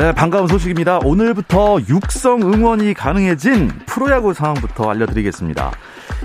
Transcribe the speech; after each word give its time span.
네, 0.00 0.12
반가운 0.12 0.48
소식입니다. 0.48 1.00
오늘부터 1.04 1.78
육성 1.86 2.40
응원이 2.40 2.94
가능해진 2.94 3.68
프로야구 3.84 4.32
상황부터 4.32 4.88
알려드리겠습니다. 4.88 5.72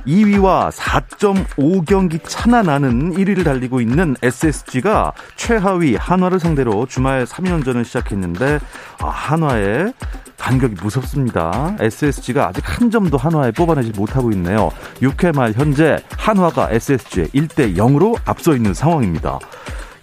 2위와 0.07 0.71
4.5경기 0.71 2.21
차나 2.23 2.61
나는 2.61 3.13
1위를 3.13 3.43
달리고 3.43 3.81
있는 3.81 4.15
SSG가 4.23 5.11
최하위 5.35 5.97
한화를 5.97 6.39
상대로 6.39 6.85
주말 6.85 7.25
3연전을 7.25 7.83
시작했는데 7.83 8.59
아, 9.01 9.09
한화의 9.09 9.93
반격이 10.37 10.75
무섭습니다. 10.81 11.75
SSG가 11.77 12.47
아직 12.47 12.63
한 12.63 12.89
점도 12.89 13.17
한화에 13.17 13.51
뽑아내지 13.51 13.91
못하고 13.91 14.31
있네요. 14.31 14.71
6회 15.01 15.35
말 15.35 15.51
현재 15.51 15.97
한화가 16.17 16.69
SSG에 16.71 17.25
1대 17.25 17.75
0으로 17.75 18.17
앞서 18.23 18.55
있는 18.55 18.73
상황입니다. 18.73 19.37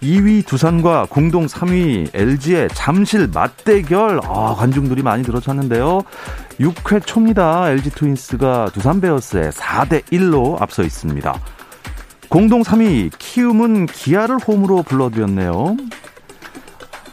2위 0.03 0.45
두산과 0.45 1.07
공동 1.09 1.45
3위 1.45 2.09
LG의 2.13 2.67
잠실 2.73 3.29
맞대결. 3.33 4.19
아, 4.23 4.55
관중들이 4.57 5.01
많이 5.01 5.23
들어찼는데요. 5.23 6.01
6회 6.59 7.05
초입니다. 7.05 7.69
LG 7.69 7.91
트윈스가 7.91 8.71
두산 8.73 8.99
베어스에 8.99 9.49
4대 9.49 10.03
1로 10.11 10.61
앞서 10.61 10.83
있습니다. 10.83 11.33
공동 12.29 12.63
3위 12.63 13.11
키움은 13.17 13.85
기아를 13.85 14.37
홈으로 14.37 14.83
불러들였네요. 14.83 15.77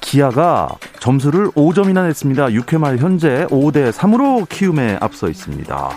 기아가 0.01 0.69
점수를 0.99 1.51
5점이나 1.51 2.07
냈습니다. 2.07 2.47
6회 2.47 2.79
말 2.79 2.99
현재 2.99 3.47
5대 3.51 3.93
3으로 3.93 4.49
키움에 4.49 4.99
앞서 5.01 5.29
있습니다. 5.29 5.91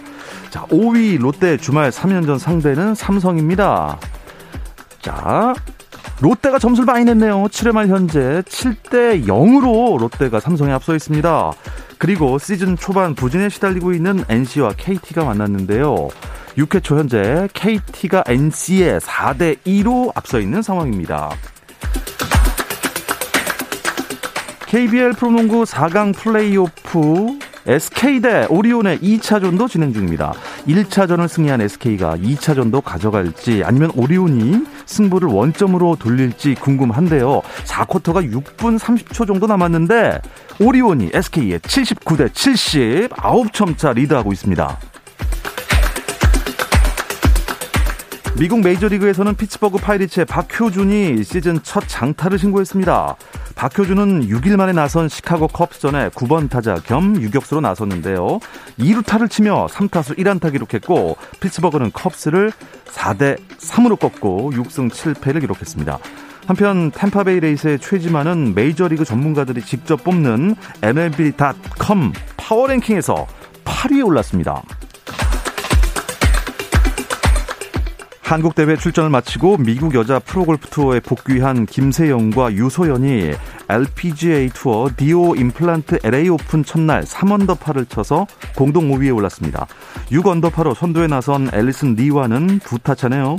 자, 0.51 0.65
5위 0.67 1.19
롯데 1.19 1.57
주말 1.57 1.89
3연전 1.89 2.37
상대는 2.37 2.93
삼성입니다. 2.93 3.97
자, 5.01 5.53
롯데가 6.21 6.59
점수를 6.59 6.85
많이 6.85 7.05
냈네요. 7.05 7.43
7회 7.45 7.71
말 7.71 7.87
현재 7.87 8.41
7대 8.43 9.25
0으로 9.25 9.99
롯데가 9.99 10.39
삼성에 10.39 10.71
앞서 10.71 10.95
있습니다. 10.95 11.51
그리고 11.97 12.37
시즌 12.37 12.77
초반 12.77 13.15
부진에 13.15 13.49
시달리고 13.49 13.93
있는 13.93 14.23
NC와 14.29 14.73
KT가 14.77 15.25
만났는데요. 15.25 16.09
6회 16.57 16.83
초 16.83 16.97
현재 16.97 17.47
KT가 17.53 18.23
NC에 18.27 18.99
4대 18.99 19.57
2로 19.59 20.11
앞서 20.15 20.39
있는 20.39 20.61
상황입니다. 20.61 21.31
KBL 24.67 25.13
프로농구 25.13 25.63
4강 25.63 26.15
플레이오프 26.15 27.39
SK 27.65 28.19
대 28.21 28.45
오리온의 28.49 28.99
2차전도 28.99 29.69
진행 29.69 29.93
중입니다. 29.93 30.33
1차전을 30.67 31.27
승리한 31.27 31.61
SK가 31.61 32.17
2차전도 32.17 32.83
가져갈지 32.83 33.63
아니면 33.63 33.91
오리온이 33.95 34.65
승부를 34.93 35.27
원점으로 35.29 35.97
돌릴지 35.97 36.55
궁금한데요. 36.55 37.41
4쿼터가 37.65 38.31
6분 38.31 38.79
30초 38.79 39.27
정도 39.27 39.47
남았는데 39.47 40.21
오리온이 40.59 41.09
SK에 41.13 41.57
79대 41.57 42.33
70 42.33 43.09
9점 43.09 43.77
차 43.77 43.91
리드하고 43.91 44.31
있습니다. 44.31 44.79
미국 48.39 48.61
메이저리그에서는 48.61 49.35
피츠버그 49.35 49.77
파이리츠의 49.77 50.25
박효준이 50.25 51.23
시즌 51.23 51.61
첫 51.61 51.83
장타를 51.87 52.39
신고했습니다. 52.39 53.15
박효준은 53.55 54.27
6일 54.27 54.57
만에 54.57 54.73
나선 54.73 55.07
시카고 55.07 55.47
컵스전에 55.49 56.09
9번 56.09 56.49
타자 56.49 56.73
겸 56.75 57.15
유격수로 57.21 57.61
나섰는데요. 57.61 58.39
2루타를 58.79 59.29
치며 59.29 59.67
3타수 59.67 60.17
1안타 60.17 60.51
기록했고 60.51 61.15
피츠버그는 61.41 61.91
컵스를 61.91 62.51
4대 62.85 63.37
3으로 63.59 63.99
꺾고 63.99 64.51
6승 64.51 64.89
7패를 64.89 65.39
기록했습니다. 65.41 65.99
한편 66.47 66.89
탬파베이 66.89 67.39
레이스의 67.39 67.79
최지만은 67.79 68.55
메이저리그 68.55 69.05
전문가들이 69.05 69.61
직접 69.61 70.03
뽑는 70.03 70.55
MLB.com 70.81 72.11
파워랭킹에서 72.37 73.27
8위에 73.63 74.05
올랐습니다. 74.05 74.63
한국 78.23 78.55
대회 78.55 78.75
출전을 78.75 79.09
마치고 79.09 79.57
미국 79.57 79.93
여자 79.95 80.17
프로골프 80.17 80.69
투어에 80.69 80.99
복귀한 81.01 81.65
김세영과 81.65 82.53
유소연이 82.53 83.31
LPGA 83.69 84.49
투어 84.49 84.89
디오 84.95 85.35
임플란트 85.35 85.99
LA 86.03 86.29
오픈 86.29 86.63
첫날 86.63 87.03
3언더파를 87.03 87.87
쳐서 87.89 88.25
공동 88.55 88.89
5위에 88.89 89.15
올랐습니다. 89.15 89.67
6언더파로 90.09 90.73
선두에 90.73 91.07
나선 91.07 91.49
앨리슨 91.53 91.95
리와는 91.95 92.59
두 92.59 92.79
타 92.79 92.95
차네요. 92.95 93.35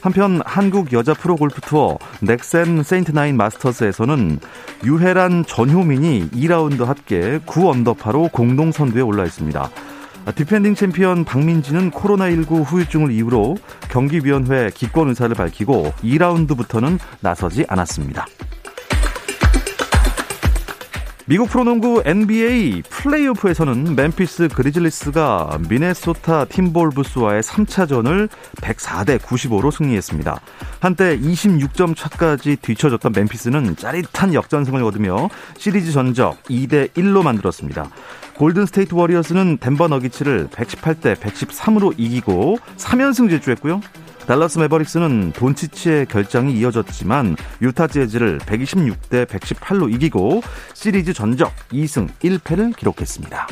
한편 0.00 0.40
한국 0.44 0.92
여자 0.92 1.14
프로 1.14 1.36
골프 1.36 1.60
투어 1.60 1.98
넥센 2.20 2.82
세인트나인 2.82 3.36
마스터스에서는 3.36 4.40
유해란 4.84 5.44
전효민이 5.46 6.30
2라운드 6.30 6.84
합계 6.84 7.38
9언더파로 7.46 8.32
공동 8.32 8.72
선두에 8.72 9.02
올라 9.02 9.24
있습니다. 9.24 9.70
디펜딩 10.30 10.74
챔피언 10.74 11.24
박민지는 11.24 11.90
코로나19 11.90 12.64
후유증을 12.64 13.10
이유로 13.10 13.56
경기위원회 13.90 14.70
기권 14.72 15.08
의사를 15.08 15.34
밝히고 15.34 15.92
2라운드부터는 16.02 16.98
나서지 17.20 17.64
않았습니다. 17.68 18.26
미국 21.26 21.50
프로농구 21.50 22.02
NBA 22.04 22.82
플레이오프에서는 22.88 23.94
멤피스 23.94 24.48
그리즐리스가 24.48 25.56
미네소타 25.68 26.46
팀버울브스와의 26.46 27.42
3차전을 27.42 28.28
104대 28.56 29.18
95로 29.20 29.70
승리했습니다. 29.70 30.40
한때 30.80 31.16
26점 31.16 31.94
차까지 31.94 32.56
뒤쳐졌던 32.56 33.12
멤피스는 33.14 33.76
짜릿한 33.76 34.34
역전승을 34.34 34.82
거두며 34.82 35.30
시리즈 35.56 35.92
전적 35.92 36.42
2대 36.44 36.90
1로 36.90 37.22
만들었습니다. 37.22 37.88
골든 38.34 38.66
스테이트 38.66 38.94
워리어스는 38.94 39.58
덴버 39.58 39.86
너기츠를 39.88 40.48
118대 40.48 41.14
113으로 41.14 41.94
이기고 41.96 42.58
3연승 42.78 43.30
질주했고요. 43.30 43.80
달라스 44.26 44.58
매버릭스는 44.60 45.32
돈치치의 45.32 46.06
결장이 46.06 46.54
이어졌지만 46.54 47.36
유타 47.60 47.86
재즈를 47.86 48.38
126대 48.38 49.26
118로 49.26 49.92
이기고 49.92 50.42
시리즈 50.74 51.12
전적 51.12 51.52
2승 51.72 52.08
1패를 52.20 52.76
기록했습니다. 52.76 53.46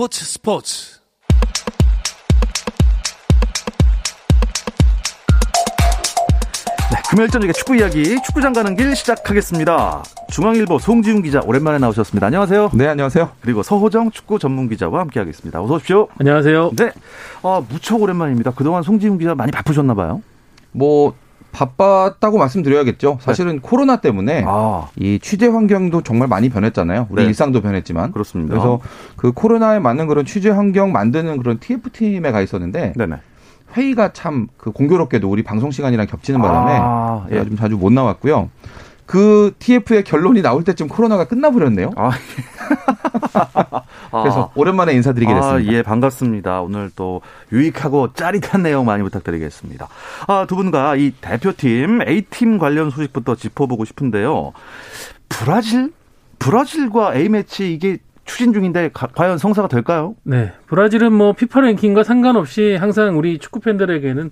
스포츠 0.00 0.24
스포츠 0.24 0.98
네, 6.90 7.02
금요일 7.10 7.28
저녁에 7.28 7.52
축구 7.52 7.76
이야기 7.76 8.16
축구장 8.22 8.54
가는 8.54 8.74
길 8.76 8.96
시작하겠습니다. 8.96 10.02
중앙일보 10.30 10.78
송지훈 10.78 11.20
기자 11.20 11.42
오랜만에 11.44 11.76
나오셨습니다. 11.76 12.28
안녕하세요. 12.28 12.70
네, 12.72 12.86
안녕하세요. 12.88 13.32
그리고 13.42 13.62
서호정 13.62 14.10
축구 14.12 14.38
전문 14.38 14.70
기자와 14.70 15.00
함께하겠습니다. 15.00 15.60
어서 15.60 15.74
오십시오. 15.74 16.08
안녕하세요. 16.18 16.70
네, 16.76 16.92
아, 17.42 17.62
무척 17.68 18.00
오랜만입니다. 18.00 18.52
그동안 18.52 18.82
송지훈 18.82 19.18
기자 19.18 19.34
많이 19.34 19.52
바쁘셨나 19.52 19.92
봐요. 19.92 20.22
뭐 20.72 21.14
바빴다고 21.52 22.38
말씀드려야겠죠. 22.38 23.18
사실은 23.20 23.54
네. 23.54 23.58
코로나 23.62 23.96
때문에 23.96 24.44
아. 24.46 24.88
이 24.96 25.18
취재 25.20 25.46
환경도 25.46 26.02
정말 26.02 26.28
많이 26.28 26.48
변했잖아요. 26.48 27.06
우리 27.10 27.22
네. 27.22 27.28
일상도 27.28 27.60
변했지만. 27.60 28.12
그렇습니다. 28.12 28.54
그래서 28.54 28.80
그 29.16 29.32
코로나에 29.32 29.78
맞는 29.78 30.06
그런 30.06 30.24
취재 30.24 30.50
환경 30.50 30.92
만드는 30.92 31.38
그런 31.38 31.58
TF 31.58 31.90
팀에 31.90 32.30
가 32.30 32.40
있었는데 32.40 32.94
네네. 32.96 33.16
회의가 33.76 34.12
참 34.12 34.48
그 34.56 34.72
공교롭게도 34.72 35.28
우리 35.30 35.42
방송 35.42 35.70
시간이랑 35.70 36.06
겹치는 36.06 36.40
바람에 36.40 36.72
아, 36.80 37.26
예. 37.30 37.44
좀 37.44 37.56
자주 37.56 37.76
못 37.76 37.92
나왔고요. 37.92 38.50
그 39.06 39.52
TF의 39.58 40.04
결론이 40.04 40.42
나올 40.42 40.62
때쯤 40.62 40.86
코로나가 40.86 41.24
끝나버렸네요. 41.24 41.90
아, 41.96 42.10
그래서 44.10 44.44
아. 44.44 44.50
오랜만에 44.54 44.92
인사드리게 44.94 45.32
아, 45.32 45.34
됐습니다. 45.34 45.72
아, 45.72 45.74
예, 45.74 45.82
반갑습니다. 45.82 46.62
오늘 46.62 46.90
또 46.96 47.20
유익하고 47.52 48.12
짜릿한 48.14 48.62
내용 48.62 48.86
많이 48.86 49.02
부탁드리겠습니다. 49.02 49.88
아, 50.26 50.46
두 50.48 50.56
분과 50.56 50.96
이 50.96 51.12
대표팀 51.20 52.02
A팀 52.02 52.58
관련 52.58 52.90
소식부터 52.90 53.36
짚어보고 53.36 53.84
싶은데요. 53.84 54.52
브라질? 55.28 55.92
브라질과 56.38 57.14
A매치 57.14 57.72
이게 57.72 57.98
추진 58.24 58.52
중인데 58.52 58.90
가, 58.92 59.08
과연 59.08 59.38
성사가 59.38 59.68
될까요? 59.68 60.14
네. 60.22 60.52
브라질은 60.68 61.12
뭐 61.12 61.32
피파 61.32 61.60
랭킹과 61.60 62.04
상관없이 62.04 62.76
항상 62.78 63.18
우리 63.18 63.38
축구 63.38 63.60
팬들에게는 63.60 64.30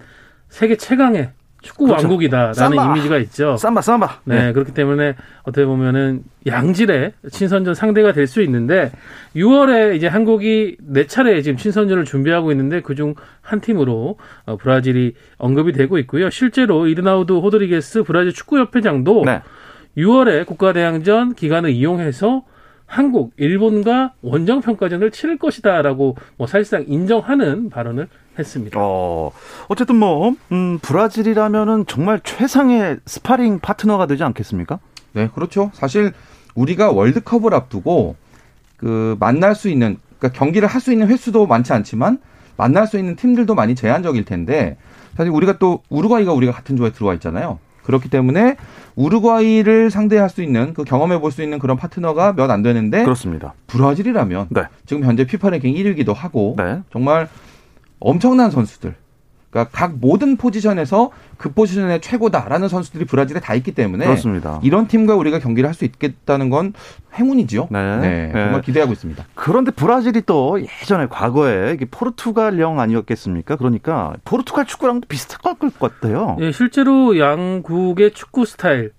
세계 0.49 0.77
최강의 0.77 1.33
축구 1.61 1.87
그렇죠. 1.87 2.03
왕국이다라는 2.05 2.55
삼바. 2.55 2.85
이미지가 2.91 3.19
있죠. 3.19 3.57
삼바 3.57 3.81
삼바. 3.83 4.21
네, 4.25 4.47
네, 4.47 4.53
그렇기 4.53 4.73
때문에 4.73 5.17
어떻게 5.43 5.67
보면은 5.67 6.23
양질의 6.47 7.13
친선전 7.31 7.75
상대가 7.75 8.13
될 8.13 8.29
수 8.29 8.43
있는데 8.43 8.93
6월에 9.35 9.97
이제 9.97 10.07
한국이 10.07 10.77
네 10.81 11.07
차례 11.07 11.41
지금 11.43 11.57
친선전을 11.57 12.05
준비하고 12.05 12.53
있는데 12.53 12.81
그중 12.81 13.15
한 13.41 13.61
팀으로 13.61 14.19
어, 14.47 14.57
브라질이 14.57 15.15
언급이 15.39 15.73
되고 15.73 15.99
있고요. 15.99 16.31
실제로 16.31 16.87
이르나우드 16.87 17.33
호드리게스 17.33 18.05
브라질 18.05 18.33
축구협회장도 18.33 19.25
네. 19.27 19.43
6월에 19.97 20.47
국가대항전 20.47 21.35
기간을 21.35 21.71
이용해서 21.71 22.45
한국, 22.93 23.32
일본과 23.37 24.14
원정 24.23 24.62
평가전을 24.62 25.11
치를 25.11 25.37
것이다라고 25.38 26.17
뭐 26.38 26.46
사실상 26.46 26.85
인정하는 26.88 27.69
발언을 27.69 28.08
했습니다. 28.38 28.81
어, 28.81 29.31
어쨌든 29.69 29.96
뭐, 29.96 30.35
음, 30.52 30.79
브라질이라면은 30.81 31.85
정말 31.87 32.19
최상의 32.25 32.96
스파링 33.05 33.58
파트너가 33.61 34.06
되지 34.06 34.25
않겠습니까? 34.25 34.79
네, 35.12 35.29
그렇죠. 35.35 35.70
사실 35.75 36.12
우리가 36.55 36.90
월드컵을 36.90 37.52
앞두고 37.52 38.17
그 38.79 39.17
만날 39.20 39.55
수 39.55 39.69
있는, 39.69 39.99
그러니까 40.19 40.38
경기를 40.38 40.67
할 40.67 40.81
수 40.81 40.90
있는 40.90 41.08
횟수도 41.08 41.46
많지 41.46 41.73
않지만 41.75 42.19
만날 42.56 42.87
수 42.87 42.99
있는 42.99 43.17
팀들도 43.17 43.55
많이 43.55 43.75
제한적일 43.75 44.25
텐데 44.25 44.79
사실 45.17 45.31
우리가 45.31 45.58
또 45.58 45.82
우루과이가 45.90 46.32
우리가 46.32 46.52
같은 46.52 46.76
조에 46.76 46.90
들어와 46.93 47.12
있잖아요. 47.14 47.58
그렇기 47.88 48.11
때문에 48.11 48.56
우루과이를 48.96 49.90
상대할 49.90 50.29
수 50.29 50.43
있는 50.43 50.75
그 50.75 50.85
경험해 50.85 51.20
볼 51.20 51.32
수 51.32 51.43
있는 51.43 51.58
그런 51.58 51.76
파트너가 51.79 52.35
몇 52.35 52.50
안 52.50 52.62
되는데 52.62 53.02
그렇습니다. 53.02 53.55
브라질이라면 53.67 54.49
네. 54.50 54.62
지금 54.85 55.05
현재 55.05 55.25
피파 55.26 55.49
랭킹 55.50 55.75
1위기도 55.75 56.14
하고 56.14 56.55
네. 56.58 56.81
정말 56.93 57.29
엄청난 57.99 58.50
선수들. 58.50 58.94
그러니까 59.50 59.71
각 59.75 59.95
모든 59.99 60.37
포지션에서 60.37 61.11
그 61.39 61.53
포지션의 61.53 62.00
최고다라는 62.03 62.69
선수들이 62.69 63.06
브라질에 63.06 63.41
다 63.41 63.55
있기 63.55 63.73
때문에 63.73 64.05
그렇습니다. 64.05 64.61
이런 64.62 64.89
팀과 64.89 65.15
우리가 65.17 65.39
경기를 65.39 65.67
할 65.67 65.75
수 65.75 65.85
있겠다는 65.85 66.50
건 66.50 66.73
행운이죠. 67.15 67.69
네. 67.71 67.97
네. 67.99 68.31
정말 68.33 68.61
기대하고 68.62 68.93
있습니다. 68.93 69.25
그런데 69.35 69.71
브라질이 69.71 70.23
또 70.27 70.61
예전에 70.61 71.06
과거에 71.06 71.73
이게 71.75 71.85
포르투갈령 71.85 72.81
아니었겠습니까? 72.81 73.56
그러니까 73.56 74.15
포르투갈 74.25 74.67
축구랑 74.67 75.03
비슷할 75.09 75.55
것 75.59 75.79
같아요. 75.79 76.37
네, 76.39 76.53
실제로 76.53 77.19
양국의 77.19 78.12
축구 78.12 78.45
스타일 78.45 78.93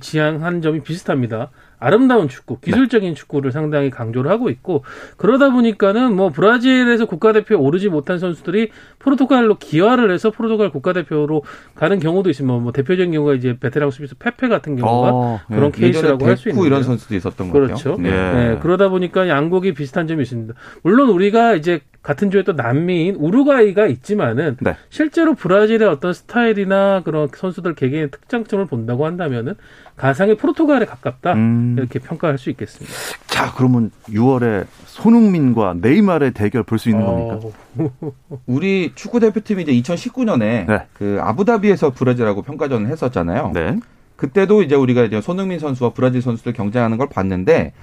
지향한 0.00 0.62
점이 0.62 0.82
비슷합니다. 0.82 1.50
아름다운 1.80 2.28
축구, 2.28 2.60
기술적인 2.60 3.10
네. 3.10 3.14
축구를 3.14 3.52
상당히 3.52 3.90
강조를 3.90 4.30
하고 4.30 4.50
있고 4.50 4.84
그러다 5.16 5.50
보니까는 5.50 6.14
뭐 6.14 6.30
브라질에서 6.30 7.06
국가대표에 7.06 7.56
오르지 7.56 7.88
못한 7.88 8.18
선수들이 8.18 8.70
포르투갈로 8.98 9.58
귀화를 9.58 10.10
해서 10.10 10.30
포르투갈 10.30 10.70
국가대표로 10.70 11.42
가는 11.74 11.98
경우도 12.00 12.30
있습니다. 12.30 12.58
뭐 12.58 12.72
대표적인 12.72 13.12
경우가 13.12 13.34
이제 13.34 13.56
베테랑 13.58 13.90
수비수 13.90 14.16
페페 14.16 14.48
같은 14.48 14.76
경우가 14.76 15.10
어, 15.12 15.40
그런 15.48 15.70
네. 15.72 15.80
케이스라고 15.80 16.26
할 16.26 16.36
수 16.36 16.48
있는 16.50 16.64
이런 16.64 16.82
선수도 16.82 17.14
있었던 17.16 17.50
거죠. 17.50 17.66
그렇죠. 17.66 17.96
네. 17.98 18.10
네. 18.10 18.58
그러다 18.60 18.88
보니까 18.88 19.28
양국이 19.28 19.74
비슷한 19.74 20.06
점이 20.06 20.22
있습니다. 20.22 20.54
물론 20.82 21.10
우리가 21.10 21.54
이제 21.54 21.80
같은 22.08 22.30
조에 22.30 22.42
또 22.42 22.54
남미인 22.54 23.16
우루과이가 23.16 23.86
있지만은 23.86 24.56
네. 24.60 24.76
실제로 24.88 25.34
브라질의 25.34 25.86
어떤 25.86 26.14
스타일이나 26.14 27.02
그런 27.04 27.28
선수들 27.30 27.74
개개인의 27.74 28.10
특장점을 28.10 28.64
본다고 28.64 29.04
한다면은 29.04 29.56
가상의 29.94 30.38
포르투갈에 30.38 30.86
가깝다 30.86 31.34
음. 31.34 31.76
이렇게 31.76 31.98
평가할 31.98 32.38
수 32.38 32.48
있겠습니다. 32.48 32.96
자 33.26 33.52
그러면 33.54 33.90
6월에 34.08 34.64
손흥민과 34.86 35.74
네이마르의 35.82 36.32
대결 36.32 36.62
볼 36.62 36.78
수 36.78 36.88
있는 36.88 37.04
어. 37.04 37.40
겁니까? 37.76 38.10
우리 38.46 38.92
축구 38.94 39.20
대표팀이 39.20 39.64
이제 39.64 39.72
2019년에 39.72 40.66
네. 40.66 40.86
그 40.94 41.18
아부다비에서 41.20 41.90
브라질하고 41.90 42.40
평가전을 42.40 42.88
했었잖아요. 42.88 43.50
네. 43.52 43.78
그때도 44.16 44.62
이제 44.62 44.74
우리가 44.74 45.04
이제 45.04 45.20
손흥민 45.20 45.58
선수와 45.58 45.92
브라질 45.92 46.22
선수들 46.22 46.54
경쟁하는 46.54 46.96
걸 46.96 47.10
봤는데 47.10 47.74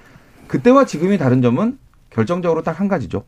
그때와 0.48 0.86
지금이 0.86 1.20
다른 1.20 1.44
점은 1.44 1.78
결정적으로 2.10 2.64
딱 2.64 2.80
한 2.80 2.88
가지죠. 2.88 3.24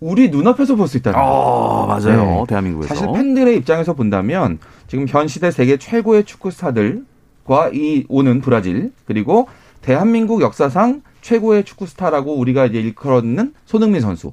우리 0.00 0.30
눈앞에서 0.30 0.74
볼 0.76 0.88
수 0.88 0.96
있다는 0.96 1.18
거. 1.18 1.84
아, 1.84 1.86
맞아요. 1.86 2.22
네. 2.24 2.44
대한민국에서. 2.48 2.94
사실 2.94 3.12
팬들의 3.12 3.56
입장에서 3.58 3.94
본다면 3.94 4.58
지금 4.88 5.06
현 5.06 5.28
시대 5.28 5.50
세계 5.50 5.76
최고의 5.76 6.24
축구 6.24 6.50
스타들과 6.50 7.70
이 7.74 8.04
오는 8.08 8.40
브라질 8.40 8.92
그리고 9.04 9.48
대한민국 9.82 10.40
역사상 10.40 11.02
최고의 11.20 11.64
축구 11.64 11.86
스타라고 11.86 12.34
우리가 12.38 12.66
이제 12.66 12.80
일컬는 12.80 13.52
손흥민 13.66 14.00
선수. 14.00 14.32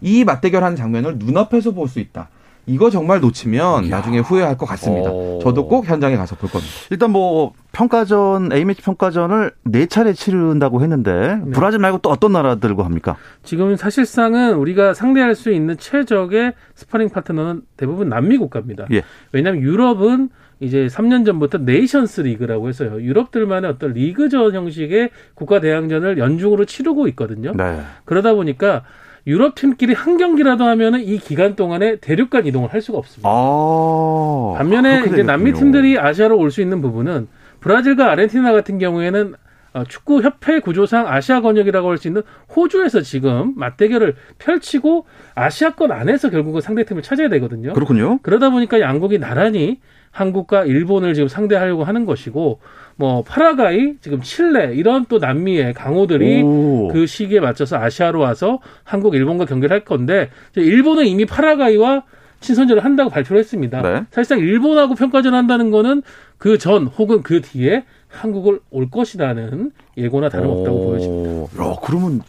이 0.00 0.24
맞대결하는 0.24 0.76
장면을 0.76 1.18
눈앞에서 1.18 1.72
볼 1.72 1.88
수 1.88 2.00
있다. 2.00 2.28
이거 2.68 2.90
정말 2.90 3.20
놓치면 3.20 3.84
이야. 3.84 3.96
나중에 3.96 4.18
후회할 4.18 4.56
것 4.56 4.66
같습니다. 4.66 5.10
오. 5.10 5.38
저도 5.42 5.66
꼭 5.66 5.86
현장에 5.88 6.16
가서 6.16 6.36
볼 6.36 6.50
겁니다. 6.50 6.72
일단 6.90 7.10
뭐 7.10 7.52
평가전 7.72 8.52
A매치 8.52 8.82
평가전을 8.82 9.52
네 9.64 9.86
차례 9.86 10.12
치른다고 10.12 10.82
했는데 10.82 11.40
네. 11.44 11.50
브라질 11.52 11.80
말고 11.80 11.98
또 11.98 12.10
어떤 12.10 12.32
나라들과 12.32 12.84
합니까? 12.84 13.16
지금 13.42 13.74
사실상은 13.76 14.54
우리가 14.54 14.94
상대할 14.94 15.34
수 15.34 15.50
있는 15.50 15.76
최적의 15.78 16.52
스파링 16.74 17.08
파트너는 17.08 17.62
대부분 17.76 18.08
남미 18.08 18.36
국가입니다. 18.36 18.86
예. 18.92 19.02
왜냐하면 19.32 19.62
유럽은 19.62 20.28
이제 20.60 20.88
3년 20.88 21.24
전부터 21.24 21.58
네이션스 21.58 22.22
리그라고 22.22 22.68
해서요. 22.68 23.00
유럽들만의 23.00 23.70
어떤 23.70 23.92
리그전 23.92 24.54
형식의 24.54 25.10
국가 25.34 25.60
대항전을 25.60 26.18
연중으로 26.18 26.64
치르고 26.64 27.06
있거든요. 27.08 27.52
네. 27.56 27.80
그러다 28.04 28.34
보니까 28.34 28.82
유럽 29.26 29.54
팀끼리 29.54 29.92
한 29.94 30.16
경기라도 30.16 30.64
하면은 30.64 31.00
이 31.00 31.18
기간 31.18 31.54
동안에 31.56 31.96
대륙간 31.96 32.46
이동을 32.46 32.72
할 32.72 32.80
수가 32.80 32.98
없습니다. 32.98 33.28
아, 33.30 34.54
반면에 34.58 35.02
이제 35.06 35.22
남미 35.22 35.52
팀들이 35.52 35.98
아시아로 35.98 36.38
올 36.38 36.50
수 36.50 36.60
있는 36.62 36.80
부분은 36.80 37.28
브라질과 37.60 38.10
아르헨티나 38.10 38.52
같은 38.52 38.78
경우에는 38.78 39.34
어, 39.74 39.84
축구 39.84 40.22
협회 40.22 40.60
구조상 40.60 41.06
아시아 41.06 41.40
권역이라고 41.42 41.90
할 41.90 41.98
수 41.98 42.08
있는 42.08 42.22
호주에서 42.56 43.02
지금 43.02 43.52
맞대결을 43.56 44.14
펼치고 44.38 45.04
아시아권 45.34 45.92
안에서 45.92 46.30
결국은 46.30 46.62
상대팀을 46.62 47.02
찾아야 47.02 47.28
되거든요. 47.28 47.74
그렇군요. 47.74 48.18
그러다 48.22 48.48
보니까 48.50 48.80
양국이 48.80 49.18
나란히 49.18 49.78
한국과 50.10 50.64
일본을 50.64 51.14
지금 51.14 51.28
상대하려고 51.28 51.84
하는 51.84 52.04
것이고 52.06 52.60
뭐 52.96 53.22
파라과이, 53.22 53.94
지금 54.00 54.20
칠레 54.20 54.74
이런 54.74 55.06
또 55.08 55.18
남미의 55.18 55.74
강호들이 55.74 56.42
오. 56.42 56.88
그 56.88 57.06
시기에 57.06 57.40
맞춰서 57.40 57.76
아시아로 57.76 58.18
와서 58.20 58.58
한국, 58.82 59.14
일본과 59.14 59.44
경기를 59.44 59.72
할 59.72 59.84
건데 59.84 60.30
일본은 60.56 61.06
이미 61.06 61.24
파라과이와 61.24 62.02
친선전을 62.40 62.84
한다고 62.84 63.10
발표를 63.10 63.38
했습니다. 63.40 63.82
네. 63.82 64.04
사실상 64.10 64.38
일본하고 64.38 64.94
평가전 64.94 65.34
한다는 65.34 65.70
거는 65.70 66.02
그 66.38 66.58
전 66.58 66.86
혹은 66.86 67.22
그 67.22 67.40
뒤에 67.40 67.84
한국을 68.08 68.60
올 68.70 68.90
것이라는 68.90 69.70
예고나 69.96 70.28
다름없다고 70.28 70.76
오. 70.76 70.86
보여집니다. 70.86 71.64
야, 71.64 71.76
그러면 71.84 72.22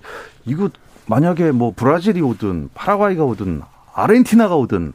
이거 0.45 0.69
만약에 1.07 1.51
뭐 1.51 1.73
브라질이 1.75 2.21
오든 2.21 2.69
파라과이가 2.73 3.23
오든 3.23 3.61
아르헨티나가 3.93 4.55
오든 4.55 4.93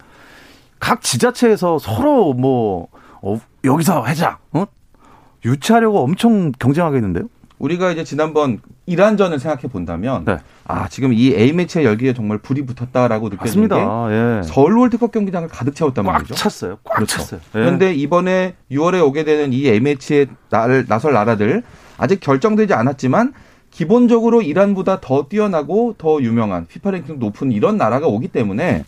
각 0.81 1.03
지자체에서 1.03 1.79
서로 1.79 2.33
뭐 2.35 2.89
어, 3.23 3.41
여기서 3.65 4.01
하자, 4.03 4.39
어? 4.53 4.67
유치하려고 5.45 6.03
엄청 6.03 6.53
경쟁하겠는데요? 6.53 7.29
우리가 7.59 7.93
이제 7.93 8.05
지난번 8.05 8.61
이란전을 8.87 9.39
생각해 9.39 9.69
본다면 9.69 10.25
네. 10.25 10.39
아 10.67 10.89
지금 10.89 11.13
이 11.13 11.33
A 11.35 11.53
매치의 11.53 11.85
열기에 11.85 12.13
정말 12.13 12.39
불이 12.39 12.67
붙었다라고 12.67 13.31
느껴지는 13.31 13.69
게 13.69 13.75
예. 13.77 14.43
서울 14.43 14.77
월드컵 14.77 15.13
경기장을 15.13 15.49
가득 15.49 15.75
채웠단 15.75 16.05
말이죠. 16.05 16.35
꽉 16.35 16.37
찼어요. 16.37 16.79
꽉 16.85 16.97
그렇죠. 16.97 17.19
찼어요. 17.19 17.41
예. 17.41 17.59
그런데 17.59 17.95
이번에 17.95 18.57
6월에 18.71 19.03
오게 19.07 19.25
되는 19.25 19.53
이 19.53 19.67
A 19.69 19.81
매치에 19.81 20.27
나설 20.51 21.13
나라들 21.13 21.63
아직 21.97 22.21
결정되지 22.21 22.75
않았지만 22.75 23.33
기본적으로 23.71 24.43
이란보다 24.43 25.01
더 25.01 25.27
뛰어나고 25.29 25.95
더 25.97 26.21
유명한 26.21 26.67
피파 26.67 26.91
랭킹 26.91 27.19
높은 27.19 27.51
이런 27.51 27.77
나라가 27.77 28.07
오기 28.09 28.29
때문에 28.29 28.85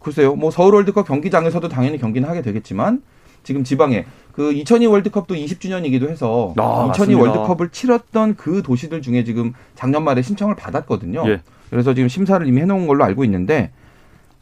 글쎄요. 0.00 0.34
뭐 0.34 0.50
서울 0.50 0.74
월드컵 0.74 1.06
경기장에서도 1.06 1.68
당연히 1.68 1.98
경기는 1.98 2.28
하게 2.28 2.42
되겠지만 2.42 3.02
지금 3.42 3.64
지방에 3.64 4.04
그 4.32 4.52
2002 4.52 4.86
월드컵도 4.86 5.34
20주년이기도 5.34 6.08
해서 6.08 6.54
아, 6.58 6.88
2002 6.92 7.14
맞습니다. 7.14 7.20
월드컵을 7.20 7.68
치렀던 7.70 8.36
그 8.36 8.62
도시들 8.62 9.02
중에 9.02 9.24
지금 9.24 9.52
작년 9.74 10.04
말에 10.04 10.22
신청을 10.22 10.56
받았거든요. 10.56 11.24
예. 11.28 11.40
그래서 11.70 11.94
지금 11.94 12.08
심사를 12.08 12.44
이미 12.46 12.60
해놓은 12.62 12.86
걸로 12.86 13.04
알고 13.04 13.24
있는데 13.24 13.70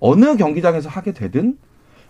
어느 0.01 0.37
경기장에서 0.37 0.89
하게 0.89 1.13
되든 1.13 1.59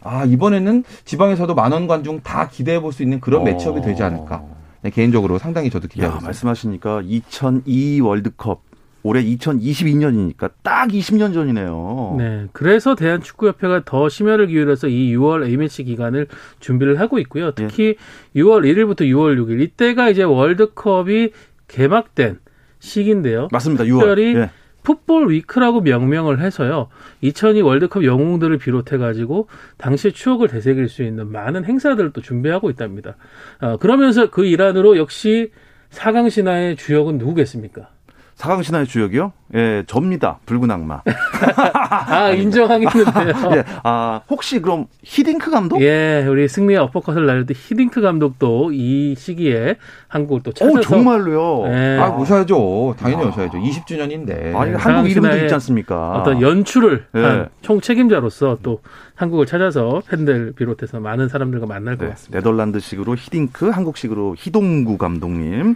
아 0.03 0.25
이번에는 0.25 0.85
지방에서도 1.05 1.55
만원 1.55 1.87
관중 1.89 2.21
다 2.23 2.49
기대해 2.49 2.81
볼 2.81 2.93
수 2.93 3.03
있는 3.03 3.21
그런 3.21 3.41
어. 3.43 3.45
매치업이 3.45 3.81
되지 3.83 4.03
않을까. 4.03 4.45
네, 4.83 4.91
개인적으로 4.91 5.39
상당히 5.39 5.71
저도 5.71 5.89
기대하고 5.89 6.17
있습니다. 6.19 6.27
말씀하시니까 6.29 7.03
2002 7.05 8.01
월드컵 8.01 8.63
올해 9.03 9.23
2022년이니까 9.25 10.51
딱 10.63 10.89
20년 10.89 11.33
전이네요. 11.33 12.17
네. 12.19 12.47
그래서 12.53 12.95
대한축구협회가 12.95 13.83
더 13.85 14.09
심혈을 14.09 14.49
기울여서 14.49 14.89
이 14.89 15.17
6월 15.17 15.47
A매치 15.47 15.85
기간을 15.85 16.27
준비를 16.61 17.01
하고 17.01 17.19
있고요. 17.21 17.53
특히 17.53 17.97
예. 18.35 18.41
6월 18.41 18.65
1일부터 18.65 19.03
6월 19.03 19.39
6일 19.39 19.61
이때가 19.63 20.11
이제 20.11 20.25
월드컵이 20.25 21.31
개막된 21.69 22.41
시기인데요. 22.81 23.49
맞습니다. 23.53 23.85
6월. 23.85 24.01
특별히 24.01 24.35
예. 24.37 24.51
풋볼 24.83 25.31
위크라고 25.31 25.83
명명을 25.83 26.41
해서요. 26.41 26.89
2002 27.21 27.61
월드컵 27.61 28.05
영웅들을 28.05 28.57
비롯해 28.59 28.97
가지고 28.97 29.49
당시의 29.77 30.13
추억을 30.13 30.49
되새길 30.49 30.89
수 30.89 31.03
있는 31.03 31.31
많은 31.31 31.65
행사들을 31.67 32.13
또 32.13 32.23
준비하고 32.23 32.71
있답니다. 32.71 33.17
어, 33.61 33.77
그러면서 33.77 34.31
그 34.31 34.47
일환으로 34.47 34.97
역시 34.97 35.51
사강 35.91 36.31
신화의 36.31 36.77
주역은 36.77 37.19
누구겠습니까? 37.19 37.91
사강 38.39 38.63
신화의 38.63 38.87
주역이요? 38.87 39.33
예, 39.55 39.83
접니다. 39.89 40.39
붉은 40.47 40.71
악마. 40.71 41.03
아, 42.07 42.31
인정하겠는데요. 42.31 43.51
예, 43.57 43.65
아, 43.83 44.21
혹시 44.31 44.61
그럼 44.61 44.87
히딩크 45.03 45.51
감독? 45.51 45.81
예, 45.83 46.25
우리 46.29 46.47
승리의 46.47 46.79
어퍼컷을 46.79 47.27
날렸던 47.27 47.57
히딩크 47.59 48.01
감독도 48.01 48.71
이 48.73 49.17
시기에 49.19 49.75
한국을 50.07 50.43
또 50.45 50.53
찾아서. 50.53 50.79
오, 50.79 50.81
정말로요? 50.81 51.65
예. 51.75 51.99
아, 51.99 52.11
모셔야죠. 52.11 52.95
당연히 52.97 53.25
모셔야죠. 53.25 53.59
20주년인데. 53.59 54.55
아, 54.55 54.61
한국 54.79 55.11
이름도 55.11 55.37
있지 55.39 55.55
않습니까? 55.55 56.13
어떤 56.13 56.41
연출을 56.41 57.07
예. 57.17 57.21
한 57.21 57.49
총 57.61 57.81
책임자로서 57.81 58.59
또 58.63 58.81
한국을 59.19 59.47
찾아서 59.47 60.01
팬들 60.09 60.53
비롯해서 60.53 61.01
많은 61.01 61.29
사람들과 61.29 61.67
만날 61.67 61.97
것 61.99 62.05
네, 62.05 62.11
같습니다. 62.13 62.39
네덜란드식으로 62.39 63.17
히딩크, 63.17 63.69
한국식으로 63.71 64.37
히동구 64.39 64.97
감독님. 64.97 65.75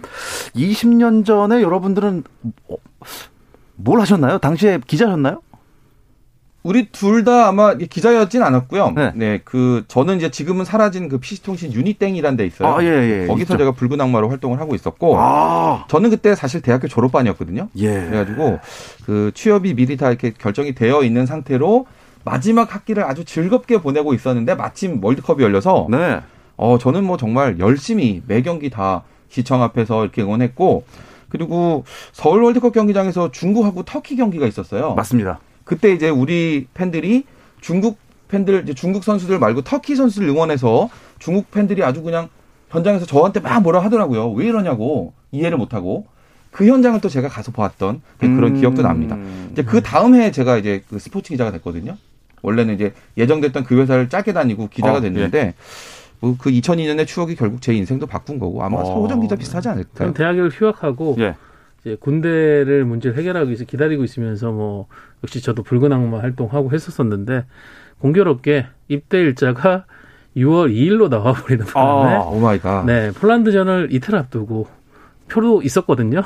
20년 0.55 1.25
전에 1.25 1.61
여러분들은 1.61 2.23
어, 2.69 2.75
뭘 3.75 3.99
하셨나요? 3.99 4.37
당시에 4.37 4.79
기자셨나요? 4.87 5.41
우리 6.63 6.85
둘 6.93 7.25
다 7.25 7.49
아마 7.49 7.73
기자였진 7.75 8.41
않았고요. 8.41 8.91
네. 8.95 9.11
네. 9.13 9.41
그 9.43 9.83
저는 9.89 10.15
이제 10.15 10.31
지금은 10.31 10.63
사라진 10.63 11.09
그 11.09 11.17
PC통신 11.17 11.73
유니땡이란 11.73 12.37
데 12.37 12.45
있어요. 12.45 12.69
아, 12.75 12.81
예, 12.81 12.87
예. 13.23 13.27
거기서 13.27 13.55
있죠. 13.55 13.57
제가 13.57 13.71
붉은 13.73 13.99
악마로 13.99 14.29
활동을 14.29 14.61
하고 14.61 14.73
있었고 14.73 15.17
아. 15.19 15.83
저는 15.89 16.09
그때 16.11 16.33
사실 16.35 16.61
대학교 16.61 16.87
졸업반이었거든요. 16.87 17.67
예. 17.75 17.87
그래가지고 18.05 18.59
그 19.05 19.31
취업이 19.33 19.73
미리 19.73 19.97
다 19.97 20.07
이렇게 20.07 20.31
결정이 20.31 20.73
되어 20.73 21.03
있는 21.03 21.25
상태로 21.25 21.85
마지막 22.23 22.73
학기를 22.73 23.03
아주 23.03 23.25
즐겁게 23.25 23.81
보내고 23.81 24.13
있었는데 24.13 24.55
마침 24.55 25.03
월드컵이 25.03 25.43
열려서 25.43 25.87
네. 25.89 26.21
어 26.55 26.77
저는 26.77 27.03
뭐 27.03 27.17
정말 27.17 27.59
열심히 27.59 28.21
매 28.27 28.41
경기 28.41 28.69
다 28.69 29.03
시청 29.29 29.61
앞에서 29.63 30.03
이렇게 30.03 30.21
응원했고 30.21 30.85
그리고 31.29 31.83
서울 32.11 32.43
월드컵 32.43 32.73
경기장에서 32.73 33.31
중국하고 33.31 33.83
터키 33.83 34.15
경기가 34.15 34.45
있었어요. 34.45 34.93
맞습니다. 34.93 35.39
그때 35.63 35.91
이제 35.91 36.09
우리 36.09 36.67
팬들이 36.73 37.25
중국 37.59 37.97
팬들 38.27 38.63
이제 38.63 38.73
중국 38.73 39.03
선수들 39.03 39.39
말고 39.39 39.61
터키 39.61 39.95
선수를 39.95 40.29
응원해서 40.29 40.89
중국 41.19 41.49
팬들이 41.51 41.83
아주 41.83 42.03
그냥 42.03 42.29
현장에서 42.69 43.05
저한테 43.05 43.39
막 43.39 43.61
뭐라 43.61 43.79
하더라고요. 43.79 44.31
왜 44.31 44.45
이러냐고 44.45 45.13
이해를 45.31 45.57
못하고 45.57 46.05
그 46.51 46.67
현장을 46.67 46.99
또 47.01 47.09
제가 47.09 47.29
가서 47.29 47.51
보았던 47.51 48.01
그런 48.19 48.43
음. 48.43 48.59
기억도 48.59 48.83
납니다. 48.83 49.17
이제 49.51 49.63
그 49.63 49.81
다음 49.81 50.15
해에 50.15 50.31
제가 50.31 50.57
이제 50.57 50.83
그 50.87 50.99
스포츠 50.99 51.29
기자가 51.29 51.51
됐거든요. 51.51 51.97
원래는 52.43 52.75
이제 52.75 52.93
예정됐던 53.17 53.63
그 53.63 53.79
회사를 53.81 54.09
짧게 54.09 54.33
다니고 54.33 54.67
기자가 54.67 54.99
어, 54.99 55.01
됐는데 55.01 55.39
예. 55.39 55.53
뭐그 56.19 56.51
2002년의 56.51 57.07
추억이 57.07 57.35
결국 57.35 57.61
제 57.61 57.73
인생도 57.73 58.05
바꾼 58.05 58.37
거고 58.37 58.63
아마 58.63 58.77
어. 58.77 58.85
서호정 58.85 59.21
기자 59.21 59.35
비슷하지 59.35 59.69
않을까요? 59.69 60.13
대학을 60.13 60.49
휴학하고 60.51 61.15
예. 61.19 61.35
이제 61.81 61.97
군대를 61.99 62.85
문제를 62.85 63.17
해결하기 63.17 63.47
위해서 63.47 63.65
기다리고 63.65 64.03
있으면서 64.03 64.51
뭐 64.51 64.87
역시 65.23 65.41
저도 65.41 65.63
붉은 65.63 65.91
악마 65.91 66.19
활동하고 66.19 66.71
했었었는데 66.71 67.45
공교롭게 67.99 68.67
입대 68.89 69.19
일자가 69.19 69.85
6월 70.37 70.73
2일로 70.73 71.09
나와버리는 71.09 71.65
바람에 71.65 72.15
아, 72.15 72.19
오 72.21 72.39
My 72.39 72.59
God. 72.59 72.85
네 72.85 73.11
폴란드전을 73.11 73.89
이틀 73.91 74.15
앞두고 74.15 74.67
표도 75.29 75.61
있었거든요. 75.61 76.21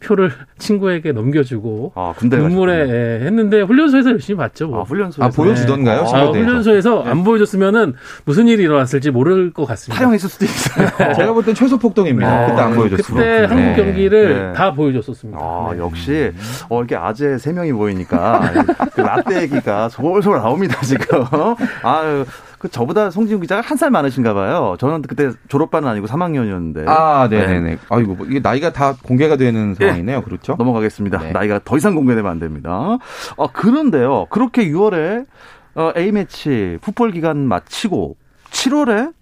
표를 0.00 0.32
친구에게 0.58 1.12
넘겨주고 1.12 1.92
아, 1.94 2.14
눈물에 2.22 2.88
예, 2.88 3.24
했는데 3.24 3.60
훈련소에서 3.62 4.10
열심히 4.10 4.36
봤죠. 4.36 4.68
뭐. 4.68 4.80
아, 4.80 4.82
훈련소에서 4.82 5.24
아, 5.24 5.28
보여주던가요? 5.28 6.04
네. 6.04 6.10
아, 6.14 6.24
훈련소에서 6.26 7.02
네. 7.04 7.10
안 7.10 7.24
보여줬으면은 7.24 7.94
무슨 8.24 8.48
일이 8.48 8.62
일어났을지 8.64 9.10
모를 9.10 9.52
것 9.52 9.64
같습니다. 9.66 9.98
탈영했을 9.98 10.28
수도 10.28 10.44
있어요. 10.44 10.88
제가 11.14 11.32
볼 11.32 11.42
땐 11.44 11.54
최소 11.54 11.78
폭동입니다. 11.78 12.40
네. 12.40 12.46
그때 12.50 12.62
안 12.62 12.74
보여줬어요. 12.74 13.16
그때 13.16 13.44
한국 13.44 13.76
경기를 13.76 14.48
네. 14.48 14.52
다 14.52 14.72
보여줬었습니다. 14.72 15.38
아, 15.40 15.70
네. 15.72 15.78
역시 15.78 16.32
어, 16.68 16.78
이렇게 16.78 16.96
아재 16.96 17.38
세 17.38 17.52
명이 17.52 17.72
보이니까 17.72 18.52
그 18.94 19.00
라떼 19.00 19.42
얘기가 19.42 19.88
솔솔 19.90 20.38
나옵니다 20.38 20.80
지금. 20.82 21.24
아 21.82 22.24
그 22.62 22.68
저보다 22.68 23.10
송지훈 23.10 23.40
기자가 23.40 23.60
한 23.60 23.76
살 23.76 23.90
많으신가 23.90 24.32
봐요. 24.34 24.76
저는 24.78 25.02
그때 25.02 25.30
졸업반은 25.48 25.88
아니고 25.88 26.06
3학년이었는데. 26.06 26.86
아, 26.86 27.26
네네네. 27.28 27.60
네. 27.60 27.78
아이고, 27.88 28.14
뭐 28.14 28.26
이게 28.26 28.38
나이가 28.38 28.72
다 28.72 28.94
공개가 29.02 29.34
되는 29.36 29.74
상황이네요. 29.74 30.18
네. 30.20 30.24
그렇죠? 30.24 30.54
넘어가겠습니다. 30.56 31.18
네. 31.18 31.32
나이가 31.32 31.58
더 31.64 31.76
이상 31.76 31.96
공개되면 31.96 32.30
안 32.30 32.38
됩니다. 32.38 32.98
어, 33.36 33.46
그런데요. 33.52 34.26
그렇게 34.30 34.68
6월에 34.70 35.26
어, 35.74 35.92
A매치 35.96 36.78
풋볼 36.82 37.10
기간 37.10 37.38
마치고 37.48 38.16
7월에 38.50 39.12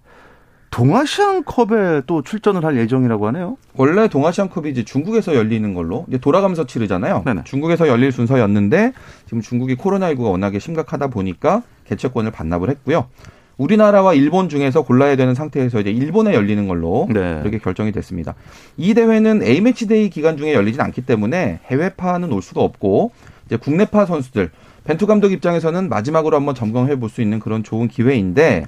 동아시안컵에 0.71 2.03
또 2.07 2.23
출전을 2.23 2.65
할 2.65 2.77
예정이라고 2.77 3.27
하네요. 3.29 3.57
원래 3.75 4.07
동아시안컵이 4.09 4.71
이제 4.71 4.85
중국에서 4.85 5.35
열리는 5.35 5.75
걸로 5.75 6.05
이제 6.09 6.19
돌아가면서 6.19 6.67
치르잖아요. 6.67 7.23
네네. 7.25 7.43
중국에서 7.45 7.89
열릴 7.89 8.13
순서였는데 8.13 8.93
지금 9.27 9.41
중국이 9.41 9.77
코로나19가 9.77 10.31
워낙에 10.31 10.59
심각하다 10.59 11.09
보니까 11.09 11.63
개최권을 11.91 12.31
반납을 12.31 12.71
했고요. 12.71 13.07
우리나라와 13.59 14.15
일본 14.15 14.49
중에서 14.49 14.83
골라야 14.83 15.17
되는 15.17 15.35
상태에서 15.35 15.81
이제 15.81 15.91
일본에 15.91 16.33
열리는 16.33 16.67
걸로 16.67 17.07
네. 17.13 17.41
이렇게 17.43 17.59
결정이 17.59 17.93
됐습니다. 17.93 18.35
이 18.79 18.95
대회는 18.95 19.43
A 19.43 19.61
매치 19.61 19.87
데이 19.87 20.09
기간 20.09 20.39
중에 20.39 20.55
열리진 20.55 20.81
않기 20.81 21.03
때문에 21.03 21.61
해외파는 21.67 22.33
올 22.33 22.41
수가 22.41 22.63
없고 22.63 23.11
이제 23.45 23.57
국내파 23.57 24.07
선수들 24.07 24.51
벤투 24.85 25.07
감독 25.07 25.31
입장에서는 25.33 25.91
마지막으로 25.91 26.37
한번 26.37 26.55
점검해 26.55 26.97
볼 26.99 27.11
수 27.11 27.21
있는 27.21 27.39
그런 27.39 27.63
좋은 27.63 27.89
기회인데 27.89 28.65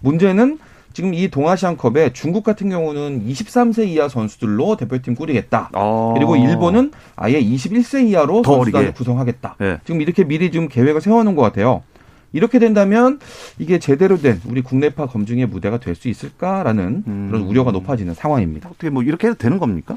문제는 0.00 0.58
지금 0.92 1.14
이 1.14 1.28
동아시안컵에 1.28 2.12
중국 2.12 2.42
같은 2.42 2.68
경우는 2.68 3.26
23세 3.26 3.86
이하 3.86 4.08
선수들로 4.08 4.76
대표팀 4.76 5.14
꾸리겠다. 5.14 5.70
아. 5.72 6.12
그리고 6.14 6.36
일본은 6.36 6.90
아예 7.16 7.40
21세 7.40 8.08
이하로 8.08 8.42
선수단을 8.42 8.92
구성하겠다. 8.92 9.56
네. 9.60 9.78
지금 9.84 10.00
이렇게 10.00 10.24
미리 10.24 10.50
좀 10.50 10.68
계획을 10.68 11.00
세워놓은 11.00 11.36
것 11.36 11.42
같아요. 11.42 11.82
이렇게 12.32 12.58
된다면 12.58 13.18
이게 13.58 13.78
제대로 13.78 14.16
된 14.18 14.40
우리 14.48 14.60
국내파 14.62 15.06
검증의 15.06 15.46
무대가 15.46 15.78
될 15.78 15.94
수 15.94 16.08
있을까라는 16.08 17.04
음. 17.06 17.28
그런 17.30 17.42
우려가 17.44 17.70
높아지는 17.72 18.12
상황입니다. 18.14 18.68
어떻게 18.68 18.90
뭐 18.90 19.02
이렇게 19.02 19.28
해도 19.28 19.36
되는 19.38 19.58
겁니까? 19.58 19.96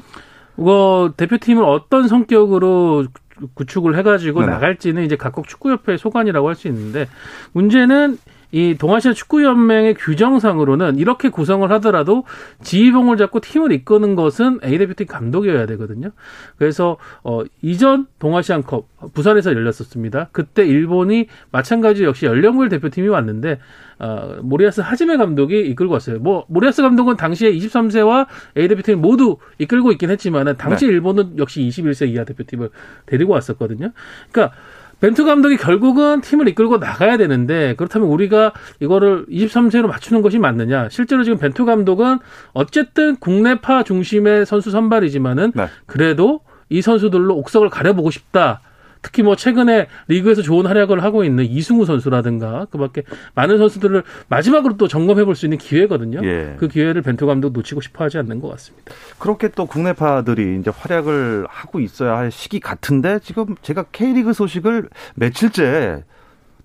뭐 0.56 1.12
대표팀을 1.16 1.62
어떤 1.64 2.08
성격으로 2.08 3.06
구축을 3.54 3.96
해가지고 3.98 4.40
네 4.40 4.46
나갈지는 4.46 5.04
이제 5.04 5.16
각국 5.16 5.48
축구협회의 5.48 5.98
소관이라고 5.98 6.48
할 6.48 6.54
수 6.54 6.68
있는데 6.68 7.06
문제는 7.52 8.18
이 8.52 8.76
동아시아 8.78 9.12
축구연맹의 9.12 9.94
규정상으로는 9.94 10.98
이렇게 10.98 11.28
구성을 11.28 11.70
하더라도 11.72 12.24
지휘봉을 12.62 13.16
잡고 13.16 13.40
팀을 13.40 13.72
이끄는 13.72 14.16
것은 14.16 14.60
A 14.64 14.78
대표팀 14.78 15.06
감독이어야 15.06 15.66
되거든요. 15.66 16.10
그래서 16.56 16.96
어 17.22 17.42
이전 17.62 18.06
동아시안컵 18.18 19.12
부산에서 19.14 19.52
열렸었습니다. 19.52 20.28
그때 20.32 20.66
일본이 20.66 21.26
마찬가지 21.50 22.04
역시 22.04 22.26
연령별 22.26 22.68
대표팀이 22.68 23.08
왔는데 23.08 23.58
어, 24.00 24.38
모리아스 24.42 24.80
하지메 24.80 25.18
감독이 25.18 25.60
이끌고 25.60 25.92
왔어요. 25.92 26.18
뭐 26.18 26.46
모리아스 26.48 26.82
감독은 26.82 27.16
당시에 27.16 27.52
23세와 27.52 28.26
A 28.56 28.68
대표팀 28.68 29.00
모두 29.00 29.36
이끌고 29.58 29.92
있긴 29.92 30.10
했지만은 30.10 30.56
당시 30.56 30.86
네. 30.86 30.92
일본은 30.92 31.38
역시 31.38 31.60
21세 31.60 32.08
이하 32.08 32.24
대표팀을 32.24 32.70
데리고 33.06 33.34
왔었거든요. 33.34 33.92
그러니까 34.32 34.56
벤투 35.00 35.24
감독이 35.24 35.56
결국은 35.56 36.20
팀을 36.20 36.48
이끌고 36.48 36.78
나가야 36.78 37.16
되는데 37.16 37.74
그렇다면 37.76 38.08
우리가 38.08 38.52
이거를 38.80 39.26
23세로 39.26 39.86
맞추는 39.86 40.22
것이 40.22 40.38
맞느냐? 40.38 40.88
실제로 40.90 41.24
지금 41.24 41.38
벤투 41.38 41.64
감독은 41.64 42.18
어쨌든 42.52 43.16
국내파 43.16 43.82
중심의 43.82 44.46
선수 44.46 44.70
선발이지만은 44.70 45.52
네. 45.54 45.68
그래도 45.86 46.40
이 46.68 46.82
선수들로 46.82 47.34
옥석을 47.36 47.70
가려보고 47.70 48.10
싶다. 48.10 48.60
특히 49.02 49.22
뭐 49.22 49.34
최근에 49.36 49.86
리그에서 50.08 50.42
좋은 50.42 50.66
활약을 50.66 51.02
하고 51.02 51.24
있는 51.24 51.44
이승우 51.44 51.86
선수라든가 51.86 52.66
그밖에 52.70 53.02
많은 53.34 53.56
선수들을 53.58 54.02
마지막으로 54.28 54.76
또 54.76 54.88
점검해 54.88 55.24
볼 55.24 55.34
수 55.34 55.46
있는 55.46 55.56
기회거든요. 55.58 56.20
예. 56.22 56.56
그 56.58 56.68
기회를 56.68 57.00
벤투 57.02 57.24
감독 57.26 57.52
놓치고 57.52 57.80
싶어 57.80 58.04
하지 58.04 58.18
않는 58.18 58.40
것 58.40 58.48
같습니다. 58.50 58.92
그렇게 59.18 59.48
또 59.48 59.64
국내파들이 59.66 60.58
이제 60.60 60.70
활약을 60.74 61.46
하고 61.48 61.80
있어야 61.80 62.16
할 62.18 62.30
시기 62.30 62.60
같은데 62.60 63.18
지금 63.22 63.54
제가 63.62 63.84
K리그 63.92 64.32
소식을 64.34 64.88
며칠째 65.14 66.04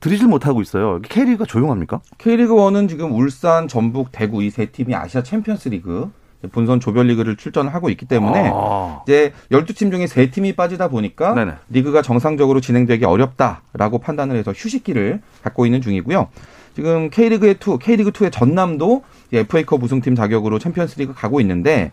드리질 0.02 0.28
못하고 0.28 0.62
있어요. 0.62 1.00
K리그가 1.02 1.46
조용합니까? 1.46 2.02
K리그 2.18 2.54
1은 2.54 2.90
지금 2.90 3.14
울산, 3.14 3.68
전북, 3.68 4.10
대구 4.12 4.44
이 4.44 4.50
세 4.52 4.66
팀이 4.66 4.94
아시아 4.94 5.24
챔피언스 5.24 5.70
리그 5.70 6.12
본선 6.52 6.80
조별리그를 6.80 7.38
출전을 7.38 7.74
하고 7.74 7.90
있기 7.90 8.06
때문에 8.06 8.52
아. 8.54 9.02
이제 9.04 9.34
12팀 9.52 9.92
중에 9.92 10.06
3팀이 10.06 10.56
빠지다 10.56 10.90
보니까 10.90 11.34
네네. 11.34 11.54
리그가 11.70 12.02
정상적으로 12.02 12.62
진행되기 12.62 13.06
어렵다라고 13.06 14.00
판단을 14.00 14.36
해서 14.36 14.52
휴식기를 14.52 15.22
갖고 15.44 15.66
있는 15.66 15.82
중이고요. 15.82 16.28
지금 16.76 17.10
K리그의 17.10 17.56
2, 17.56 17.78
K리그 17.82 18.12
2의 18.12 18.32
전남도 18.32 19.04
FA컵 19.32 19.82
우승팀 19.82 20.16
자격으로 20.16 20.60
챔피언스리그 20.60 21.14
가고 21.14 21.40
있는데 21.42 21.92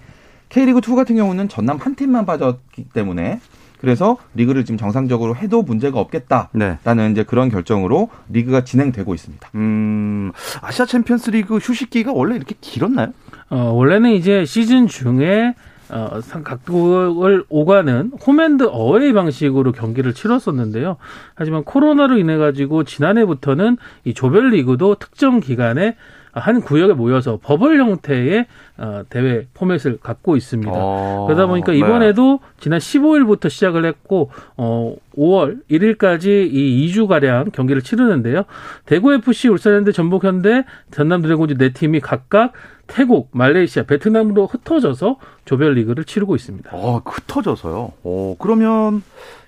K리그 0.49 0.81
2 0.87 0.95
같은 0.97 1.17
경우는 1.17 1.49
전남 1.49 1.79
한 1.79 1.95
팀만 1.95 2.27
빠졌기 2.27 2.89
때문에 2.93 3.41
그래서 3.83 4.17
리그를 4.35 4.65
지금 4.65 4.79
정상적으로 4.79 5.35
해도 5.35 5.63
문제가 5.63 5.99
없겠다라는 5.99 6.79
네. 6.97 7.11
이제 7.11 7.25
그런 7.25 7.49
결정으로 7.49 8.11
리그가 8.29 8.63
진행되고 8.63 9.13
있습니다. 9.13 9.51
음, 9.57 10.31
아시아 10.61 10.87
챔피언스 10.87 11.31
리그 11.31 11.57
휴식기가 11.57 12.13
원래 12.13 12.37
이렇게 12.37 12.55
길었나요? 12.61 13.13
어, 13.53 13.71
원래는 13.75 14.13
이제 14.13 14.47
시즌 14.47 14.87
중에 14.87 15.55
어, 15.91 16.21
각국을 16.43 17.45
오가는 17.51 18.13
홈앤드 18.27 18.69
어웨이 18.73 19.13
방식으로 19.13 19.73
경기를 19.73 20.15
치렀었는데요. 20.15 20.97
하지만 21.35 21.63
코로나로 21.63 22.17
인해 22.17 22.39
가지고 22.39 22.85
지난해부터는 22.85 23.77
이 24.05 24.15
조별리그도 24.15 24.95
특정 24.95 25.41
기간에 25.41 25.97
한 26.33 26.63
구역에 26.63 26.95
모여서 26.95 27.39
버블 27.43 27.79
형태의 27.79 28.47
어, 28.79 29.03
대회 29.11 29.47
포맷을 29.53 29.99
갖고 30.01 30.37
있습니다. 30.37 30.73
어, 30.75 31.27
그러다 31.27 31.47
보니까 31.47 31.73
네. 31.73 31.79
이번에도 31.79 32.41
네. 32.43 32.49
지난 32.59 32.79
15일부터 32.79 33.51
시작을 33.51 33.85
했고 33.85 34.31
어 34.57 34.97
5월 35.17 35.61
1일까지 35.71 36.49
이 36.51 36.89
2주 36.89 37.07
가량 37.07 37.51
경기를 37.53 37.83
치르는데요. 37.83 38.45
대구 38.87 39.13
FC, 39.13 39.49
울산현대, 39.49 39.93
전북현대, 39.93 40.65
전남 40.91 41.21
드래곤즈 41.21 41.59
네 41.59 41.73
팀이 41.73 42.01
각각 42.01 42.53
태국, 42.87 43.29
말레이시아, 43.33 43.85
베트남으로 43.85 44.47
흩어져서 44.47 45.17
조별리그를 45.45 46.05
치르고 46.05 46.35
있습니다. 46.35 46.71
어, 46.73 47.03
흩어져서요. 47.05 47.93
어, 48.03 48.37
그러면 48.39 49.03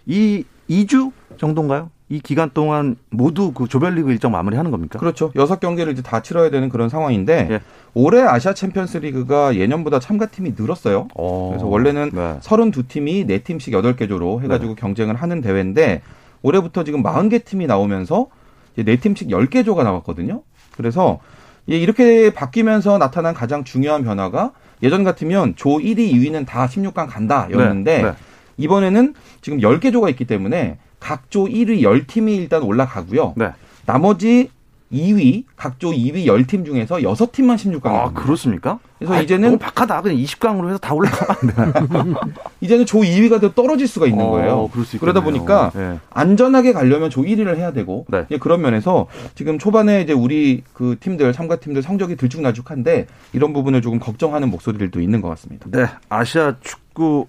이 0.06 0.44
2주 0.68 1.12
정도인가요? 1.38 1.90
이 2.14 2.20
기간 2.20 2.50
동안 2.54 2.94
모두 3.10 3.50
그 3.52 3.66
조별리그 3.66 4.12
일정 4.12 4.30
마무리하는 4.30 4.70
겁니까? 4.70 5.00
그렇죠. 5.00 5.32
여섯 5.34 5.58
경기를 5.58 5.92
이제 5.92 6.00
다 6.00 6.22
치러야 6.22 6.48
되는 6.48 6.68
그런 6.68 6.88
상황인데 6.88 7.48
예. 7.50 7.60
올해 7.92 8.22
아시아 8.22 8.54
챔피언스리그가 8.54 9.56
예년보다 9.56 9.98
참가팀이 9.98 10.54
늘었어요. 10.56 11.08
오. 11.16 11.24
어. 11.24 11.48
그래서 11.50 11.66
원래는 11.66 12.10
네. 12.12 12.38
32팀이 12.40 13.26
4팀씩 13.26 13.72
8개 13.72 14.08
조로 14.08 14.42
해가지고 14.42 14.76
네. 14.76 14.80
경쟁을 14.80 15.16
하는 15.16 15.40
대회인데 15.40 16.02
올해부터 16.42 16.84
지금 16.84 17.02
40개 17.02 17.44
팀이 17.44 17.66
나오면서 17.66 18.28
이제 18.76 18.94
4팀씩 18.94 19.30
10개 19.30 19.64
조가 19.64 19.82
나왔거든요. 19.82 20.42
그래서 20.76 21.18
이렇게 21.66 22.32
바뀌면서 22.32 22.98
나타난 22.98 23.34
가장 23.34 23.64
중요한 23.64 24.04
변화가 24.04 24.52
예전 24.84 25.02
같으면 25.02 25.54
조 25.56 25.78
1위, 25.78 26.12
2위는 26.12 26.46
다 26.46 26.68
16강 26.68 27.08
간다였는데 27.08 27.96
네. 27.96 28.02
네. 28.04 28.12
이번에는 28.56 29.14
지금 29.40 29.58
10개 29.58 29.92
조가 29.92 30.08
있기 30.10 30.26
때문에 30.26 30.78
각조 31.04 31.44
1위 31.44 31.82
10팀이 31.82 32.34
일단 32.34 32.62
올라가고요. 32.62 33.34
네. 33.36 33.50
나머지 33.84 34.48
2위, 34.90 35.44
각조 35.56 35.90
2위 35.90 36.24
10팀 36.24 36.64
중에서 36.64 36.96
6팀만 36.96 37.56
16강. 37.56 37.86
아, 37.86 38.12
그렇습니까? 38.12 38.78
그래서 38.98 39.12
아, 39.12 39.20
이제는. 39.20 39.48
너무 39.48 39.58
박하다. 39.58 40.00
그냥 40.00 40.16
20강으로 40.16 40.68
해서 40.68 40.78
다 40.78 40.94
올라가면 40.94 42.14
이제는 42.62 42.86
조 42.86 43.00
2위가 43.00 43.38
더 43.38 43.52
떨어질 43.52 43.86
수가 43.86 44.06
있는 44.06 44.24
어, 44.24 44.30
거예요. 44.30 44.70
그러다 44.98 45.20
보니까 45.22 45.72
네. 45.74 45.98
안전하게 46.10 46.72
가려면 46.72 47.10
조 47.10 47.22
1위를 47.22 47.56
해야 47.56 47.72
되고. 47.72 48.06
네. 48.08 48.24
그런 48.38 48.62
면에서 48.62 49.06
지금 49.34 49.58
초반에 49.58 50.00
이제 50.00 50.14
우리 50.14 50.62
그 50.72 50.96
팀들, 51.00 51.30
참가 51.34 51.56
팀들 51.56 51.82
성적이 51.82 52.16
들쭉날쭉한데 52.16 53.08
이런 53.34 53.52
부분을 53.52 53.82
조금 53.82 53.98
걱정하는 53.98 54.48
목소리들도 54.50 55.02
있는 55.02 55.20
것 55.20 55.28
같습니다. 55.28 55.66
네. 55.70 55.86
아시아 56.08 56.54
축구 56.62 57.26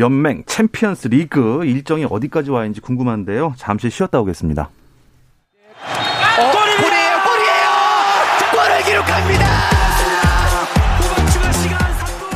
연맹 0.00 0.44
챔피언스 0.46 1.08
리그 1.08 1.64
일정이 1.66 2.06
어디까지 2.08 2.50
와 2.50 2.62
있는지 2.64 2.80
궁금한데요. 2.80 3.54
잠시 3.58 3.90
쉬었다 3.90 4.18
오겠습니다. 4.20 4.70
어, 5.82 6.50
골이에요, 6.52 7.10
골이에요! 7.26 7.68
골을 8.52 8.84
기록합니다! 8.84 9.46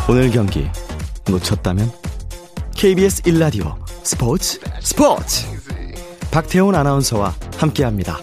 오늘 0.06 0.30
경기 0.30 0.68
놓쳤다면 1.26 1.90
KBS 2.76 3.22
1라디오 3.22 3.74
스포츠 4.04 4.60
스포츠 4.80 5.46
박태훈 6.30 6.74
아나운서와 6.74 7.32
함께합니다. 7.56 8.18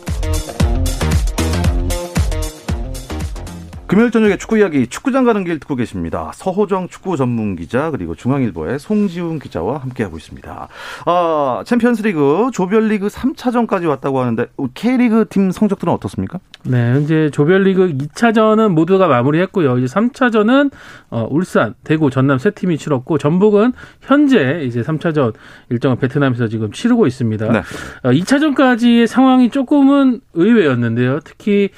금요일 3.92 4.10
저녁에 4.10 4.38
축구 4.38 4.58
이야기 4.58 4.88
축구장 4.88 5.26
가는 5.26 5.44
길 5.44 5.60
듣고 5.60 5.76
계십니다. 5.76 6.32
서호정 6.36 6.88
축구 6.88 7.18
전문 7.18 7.58
기자 7.58 7.92
그리고 7.92 8.16
중앙일보의 8.16 8.80
송지훈 8.80 9.38
기자와 9.38 9.80
함께하고 9.80 10.16
있습니다. 10.16 10.70
아, 11.06 11.64
챔피언스리그 11.66 12.52
조별리그 12.54 13.08
3차전까지 13.08 13.90
왔다고 13.90 14.22
하는데 14.22 14.46
K리그 14.76 15.26
팀 15.30 15.52
성적들은 15.52 15.92
어떻습니까? 15.92 16.40
네, 16.64 17.02
이제 17.04 17.30
조별리그 17.34 17.98
2차전은 17.98 18.70
모두가 18.70 19.10
마무리했고요. 19.10 19.78
이제 19.80 19.94
3차전은 19.94 20.72
어, 21.10 21.28
울산, 21.30 21.74
대구, 21.84 22.10
전남 22.10 22.38
세 22.38 22.52
팀이 22.52 22.78
치렀고 22.78 23.18
전북은 23.18 23.74
현재 24.00 24.62
이제 24.64 24.84
3차전 24.84 25.34
일정을 25.70 25.98
베트남에서 25.98 26.48
지금 26.48 26.72
치르고 26.72 27.08
있습니다. 27.08 27.52
네. 27.52 27.60
어, 28.04 28.12
2차전까지의 28.12 29.08
상황이 29.08 29.50
조금은 29.50 30.22
의외였는데요. 30.34 31.20
특히 31.26 31.72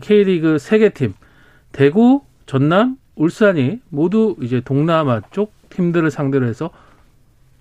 K리그 0.00 0.56
3개 0.56 0.92
팀 0.92 1.14
대구, 1.72 2.22
전남, 2.46 2.96
울산이 3.16 3.80
모두 3.90 4.36
이제 4.40 4.60
동남아 4.64 5.20
쪽 5.30 5.52
팀들을 5.70 6.10
상대로 6.10 6.46
해서 6.46 6.70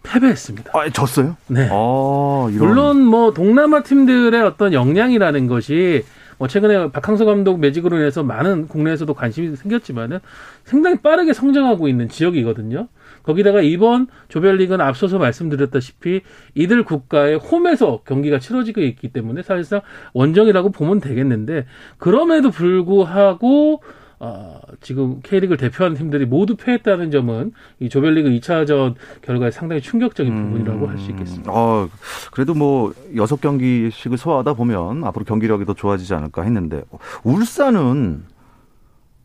패배했습니다. 0.03 0.71
아, 0.73 0.89
졌어요? 0.89 1.35
네. 1.47 1.67
아, 1.71 2.49
물론 2.51 3.03
뭐 3.03 3.33
동남아 3.33 3.83
팀들의 3.83 4.41
어떤 4.41 4.73
역량이라는 4.73 5.47
것이 5.47 6.03
뭐 6.37 6.47
최근에 6.47 6.91
박항서 6.91 7.25
감독 7.25 7.59
매직으로 7.59 7.97
인해서 7.97 8.23
많은 8.23 8.69
국내에서도 8.69 9.13
관심이 9.13 9.55
생겼지만은 9.57 10.19
상당히 10.63 10.95
빠르게 10.97 11.33
성장하고 11.33 11.89
있는 11.89 12.07
지역이거든요. 12.07 12.87
거기다가 13.23 13.61
이번 13.61 14.07
조별리그는 14.29 14.83
앞서서 14.83 15.17
말씀드렸다시피 15.19 16.21
이들 16.55 16.83
국가의 16.83 17.35
홈에서 17.35 18.01
경기가 18.05 18.39
치러지고 18.39 18.79
있기 18.81 19.09
때문에 19.09 19.43
사실상 19.43 19.81
원정이라고 20.13 20.71
보면 20.71 21.01
되겠는데 21.01 21.65
그럼에도 21.97 22.51
불구하고 22.51 23.83
어, 24.21 24.59
지금 24.81 25.21
K리그를 25.23 25.57
대표하는 25.57 25.97
팀들이 25.97 26.25
모두 26.25 26.57
패했다는 26.57 27.09
점은 27.09 27.53
이 27.79 27.87
조별리그 27.87 28.29
2차전 28.29 28.95
결과에 29.21 29.49
상당히 29.49 29.81
충격적인 29.81 30.31
음. 30.31 30.43
부분이라고 30.45 30.87
할수 30.87 31.09
있겠습니다. 31.11 31.49
어, 31.53 31.87
그래도 32.31 32.53
뭐 32.53 32.93
여섯 33.15 33.39
경기씩을 33.39 34.17
소화하다 34.17 34.53
보면 34.55 35.05
앞으로 35.05 35.23
경기력이 35.23 35.65
더 35.65 35.73
좋아지지 35.73 36.13
않을까 36.13 36.43
했는데 36.43 36.83
울산은 37.23 38.25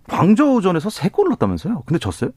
광저우전에서 0.08 0.90
세 0.90 1.08
골을 1.08 1.30
넣었다면서요? 1.30 1.82
근데 1.86 1.98
졌어요? 1.98 2.30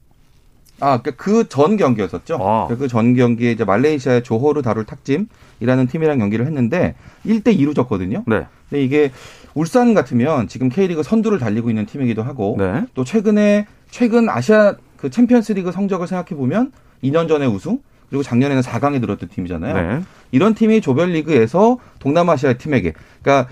아, 0.80 1.00
그전 1.02 1.48
그러니까 1.48 1.86
경기였었죠. 1.86 2.38
아. 2.40 2.66
그전 2.68 3.14
경기에 3.14 3.52
이제 3.52 3.64
말레이시아의 3.64 4.22
조호르 4.22 4.62
다룰 4.62 4.84
탁짐이라는 4.84 5.86
팀이랑 5.88 6.18
경기를 6.18 6.46
했는데 6.46 6.94
1대 7.26 7.56
2로 7.58 7.74
졌거든요. 7.74 8.24
네. 8.26 8.46
근데 8.68 8.84
이게 8.84 9.12
울산 9.54 9.94
같으면 9.94 10.48
지금 10.48 10.68
K리그 10.68 11.02
선두를 11.02 11.38
달리고 11.38 11.70
있는 11.70 11.86
팀이기도 11.86 12.22
하고 12.22 12.56
네. 12.58 12.84
또 12.94 13.04
최근에 13.04 13.66
최근 13.90 14.28
아시아 14.28 14.74
그 14.96 15.10
챔피언스리그 15.10 15.72
성적을 15.72 16.06
생각해 16.06 16.36
보면 16.36 16.72
2년 17.02 17.28
전에 17.28 17.46
우승 17.46 17.78
그리고 18.08 18.22
작년에는 18.22 18.62
4강에 18.62 19.00
들었던 19.00 19.28
팀이잖아요. 19.28 19.74
네. 19.74 20.04
이런 20.30 20.54
팀이 20.54 20.80
조별리그에서 20.80 21.78
동남아시아 21.98 22.54
팀에게 22.54 22.92
그러니까 23.22 23.50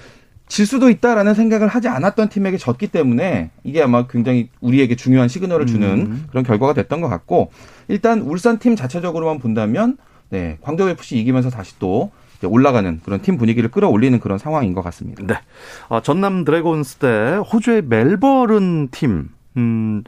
질 0.48 0.64
수도 0.64 0.88
있다라는 0.90 1.34
생각을 1.34 1.66
하지 1.66 1.88
않았던 1.88 2.28
팀에게 2.28 2.56
졌기 2.56 2.88
때문에 2.88 3.50
이게 3.64 3.82
아마 3.82 4.06
굉장히 4.06 4.48
우리에게 4.60 4.94
중요한 4.94 5.28
시그널을 5.28 5.66
주는 5.66 5.88
음. 5.88 6.26
그런 6.30 6.44
결과가 6.44 6.72
됐던 6.72 7.00
것 7.00 7.08
같고 7.08 7.50
일단 7.88 8.20
울산 8.20 8.58
팀 8.58 8.76
자체적으로만 8.76 9.38
본다면 9.38 9.96
네, 10.28 10.58
광저우 10.60 10.88
FC 10.90 11.18
이기면서 11.18 11.50
다시 11.50 11.78
또 11.78 12.10
올라가는 12.44 13.00
그런 13.04 13.20
팀 13.22 13.38
분위기를 13.38 13.70
끌어올리는 13.70 14.18
그런 14.20 14.38
상황인 14.38 14.74
것 14.74 14.82
같습니다. 14.82 15.22
네. 15.26 15.34
아, 15.88 16.00
전남 16.02 16.44
드래곤스 16.44 16.96
때 16.96 17.40
호주의 17.52 17.82
멜버른 17.82 18.88
팀, 18.90 19.30
음, 19.56 20.02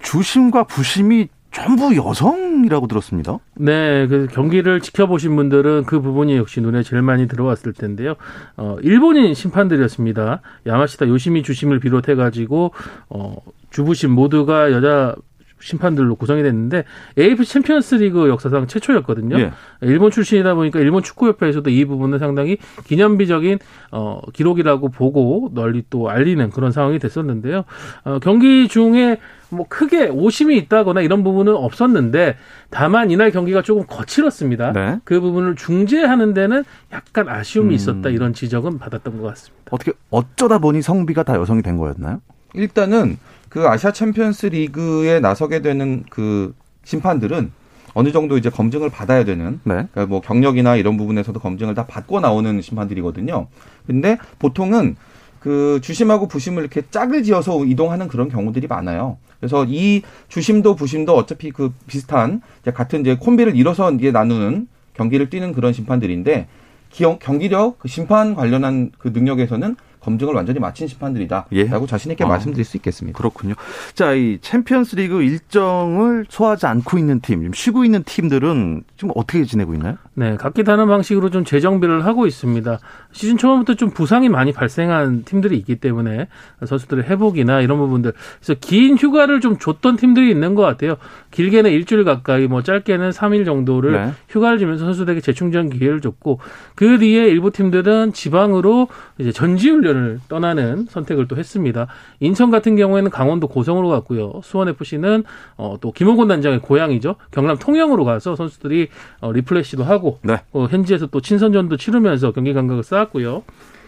주심과 0.00 0.64
부심이 0.64 1.28
전부 1.50 1.96
여성이라고 1.96 2.86
들었습니다. 2.86 3.38
네, 3.54 4.06
그 4.06 4.28
경기를 4.30 4.80
지켜보신 4.80 5.34
분들은 5.34 5.84
그 5.86 6.00
부분이 6.00 6.36
역시 6.36 6.60
눈에 6.60 6.82
제일 6.82 7.02
많이 7.02 7.26
들어왔을 7.26 7.72
텐데요. 7.72 8.14
어, 8.56 8.76
일본인 8.82 9.34
심판들이었습니다. 9.34 10.42
야마시타 10.66 11.08
요시미 11.08 11.42
주심을 11.42 11.80
비롯해 11.80 12.14
가지고 12.14 12.72
어, 13.08 13.36
주부심 13.70 14.12
모두가 14.12 14.72
여자 14.72 15.14
심판들로 15.60 16.14
구성이 16.16 16.42
됐는데 16.42 16.84
AFC 17.18 17.52
챔피언스 17.52 17.96
리그 17.96 18.28
역사상 18.28 18.66
최초였거든요. 18.66 19.38
예. 19.38 19.52
일본 19.80 20.10
출신이다 20.10 20.54
보니까 20.54 20.80
일본 20.80 21.02
축구협회에서도 21.02 21.68
이 21.70 21.84
부분은 21.84 22.18
상당히 22.18 22.58
기념비적인 22.84 23.58
어, 23.90 24.20
기록이라고 24.32 24.88
보고 24.90 25.50
널리 25.54 25.84
또 25.90 26.10
알리는 26.10 26.50
그런 26.50 26.72
상황이 26.72 26.98
됐었는데요. 26.98 27.64
어, 28.04 28.18
경기 28.20 28.68
중에 28.68 29.18
뭐 29.50 29.66
크게 29.68 30.08
오심이 30.08 30.56
있다거나 30.58 31.00
이런 31.00 31.24
부분은 31.24 31.54
없었는데 31.54 32.36
다만 32.70 33.10
이날 33.10 33.30
경기가 33.30 33.62
조금 33.62 33.84
거칠었습니다. 33.86 34.72
네. 34.72 34.98
그 35.04 35.20
부분을 35.20 35.56
중재하는 35.56 36.34
데는 36.34 36.64
약간 36.92 37.28
아쉬움이 37.28 37.70
음. 37.70 37.74
있었다 37.74 38.10
이런 38.10 38.34
지적은 38.34 38.78
받았던 38.78 39.20
것 39.20 39.26
같습니다. 39.28 39.64
어떻게 39.70 39.92
어쩌다 40.10 40.58
보니 40.58 40.82
성비가 40.82 41.22
다 41.22 41.36
여성이 41.36 41.62
된 41.62 41.78
거였나요? 41.78 42.20
일단은 42.54 43.18
그 43.48 43.66
아시아 43.66 43.92
챔피언스 43.92 44.46
리그에 44.46 45.20
나서게 45.20 45.60
되는 45.62 46.04
그 46.10 46.54
심판들은 46.84 47.52
어느 47.94 48.12
정도 48.12 48.36
이제 48.36 48.50
검증을 48.50 48.90
받아야 48.90 49.24
되는 49.24 49.60
네. 49.64 49.74
그러니까 49.92 50.06
뭐 50.06 50.20
경력이나 50.20 50.76
이런 50.76 50.96
부분에서도 50.96 51.38
검증을 51.40 51.74
다 51.74 51.86
받고 51.86 52.20
나오는 52.20 52.60
심판들이거든요. 52.60 53.48
근데 53.86 54.18
보통은 54.38 54.96
그 55.40 55.80
주심하고 55.82 56.28
부심을 56.28 56.62
이렇게 56.62 56.82
짝을 56.90 57.22
지어서 57.22 57.64
이동하는 57.64 58.08
그런 58.08 58.28
경우들이 58.28 58.66
많아요. 58.66 59.18
그래서 59.40 59.64
이 59.68 60.02
주심도 60.28 60.74
부심도 60.74 61.14
어차피 61.14 61.50
그 61.50 61.72
비슷한 61.86 62.42
이제 62.62 62.72
같은 62.72 63.00
이제 63.00 63.16
콤비를 63.16 63.56
이뤄서 63.56 63.92
이제 63.92 64.10
나누는 64.10 64.68
경기를 64.94 65.30
뛰는 65.30 65.52
그런 65.52 65.72
심판들인데 65.72 66.48
기억, 66.90 67.20
경기력, 67.20 67.78
그 67.78 67.88
심판 67.88 68.34
관련한 68.34 68.90
그 68.98 69.08
능력에서는 69.08 69.76
검증을 70.00 70.34
완전히 70.34 70.58
마친 70.58 70.86
심판들이다라고 70.86 71.48
예. 71.52 71.68
자신 71.86 72.10
있게 72.12 72.24
어. 72.24 72.28
말씀드릴 72.28 72.64
수 72.64 72.76
있겠습니다. 72.76 73.16
그렇군요. 73.16 73.54
자, 73.94 74.12
이 74.12 74.38
챔피언스리그 74.40 75.22
일정을 75.22 76.26
소화하지 76.28 76.66
않고 76.66 76.98
있는 76.98 77.20
팀, 77.20 77.40
지금 77.40 77.52
쉬고 77.52 77.84
있는 77.84 78.02
팀들은 78.04 78.82
지금 78.96 79.12
어떻게 79.14 79.44
지내고 79.44 79.74
있나요? 79.74 79.96
네, 80.14 80.36
각기 80.36 80.64
다른 80.64 80.88
방식으로 80.88 81.30
좀 81.30 81.44
재정비를 81.44 82.04
하고 82.04 82.26
있습니다. 82.26 82.78
시즌 83.12 83.36
초반부터 83.36 83.74
좀 83.74 83.90
부상이 83.90 84.28
많이 84.28 84.52
발생한 84.52 85.24
팀들이 85.24 85.56
있기 85.58 85.76
때문에 85.76 86.28
선수들의 86.64 87.04
회복이나 87.04 87.60
이런 87.60 87.78
부분들 87.78 88.12
그래서 88.40 88.58
긴 88.60 88.96
휴가를 88.96 89.40
좀 89.40 89.58
줬던 89.58 89.96
팀들이 89.96 90.30
있는 90.30 90.54
것 90.54 90.62
같아요. 90.62 90.96
길게는 91.30 91.70
일주일 91.70 92.04
가까이, 92.04 92.46
뭐 92.46 92.62
짧게는 92.62 93.10
3일 93.10 93.44
정도를 93.44 93.92
네. 93.92 94.12
휴가를 94.28 94.58
주면서 94.58 94.84
선수들에게 94.84 95.20
재충전 95.20 95.70
기회를 95.70 96.00
줬고 96.00 96.40
그 96.74 96.98
뒤에 96.98 97.28
일부 97.28 97.50
팀들은 97.50 98.12
지방으로 98.12 98.88
이제 99.18 99.32
전지 99.32 99.70
훈련 99.70 99.87
을 99.88 99.98
훈련을 99.98 100.20
떠나는 100.28 100.86
선택을 100.88 101.28
또 101.28 101.36
했습니다. 101.36 101.86
인천 102.20 102.50
같은 102.50 102.76
경우에는 102.76 103.10
강원도 103.10 103.48
고성으로 103.48 103.88
갔고요. 103.88 104.40
수원 104.42 104.68
FC는 104.68 105.24
어, 105.56 105.76
또 105.80 105.92
김호곤 105.92 106.28
단장의 106.28 106.60
고향이죠. 106.60 107.16
경남 107.30 107.58
통영으로 107.58 108.04
가서 108.04 108.36
선수들이 108.36 108.88
어, 109.20 109.32
리플래시도 109.32 109.84
하고 109.84 110.18
네. 110.22 110.38
어, 110.52 110.66
현지에서 110.66 111.06
또 111.06 111.20
친선전도 111.20 111.76
치르면서 111.76 112.32
경기 112.32 112.52
감각을 112.52 112.82
쌓았고요. 112.82 113.42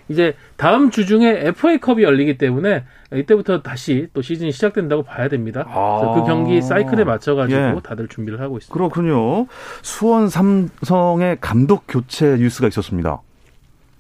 이제 0.09 0.35
다음 0.57 0.91
주 0.91 1.07
중에 1.07 1.47
FA컵이 1.47 2.03
열리기 2.03 2.37
때문에 2.37 2.83
이때부터 3.15 3.63
다시 3.63 4.09
또 4.13 4.23
시즌이 4.23 4.51
시작된다고 4.51 5.05
봐야 5.05 5.29
됩니다. 5.29 5.65
아~ 5.69 6.15
그 6.17 6.25
경기 6.27 6.61
사이클에 6.61 7.05
맞춰가지고 7.05 7.61
예. 7.61 7.77
다들 7.85 8.09
준비를 8.09 8.41
하고 8.41 8.59
있습니다. 8.59 8.75
그렇군요. 8.75 9.47
수원 9.83 10.29
삼성의 10.29 11.39
감독 11.41 11.85
교체 11.87 12.37
뉴스가 12.39 12.67
있었습니다. 12.67 13.23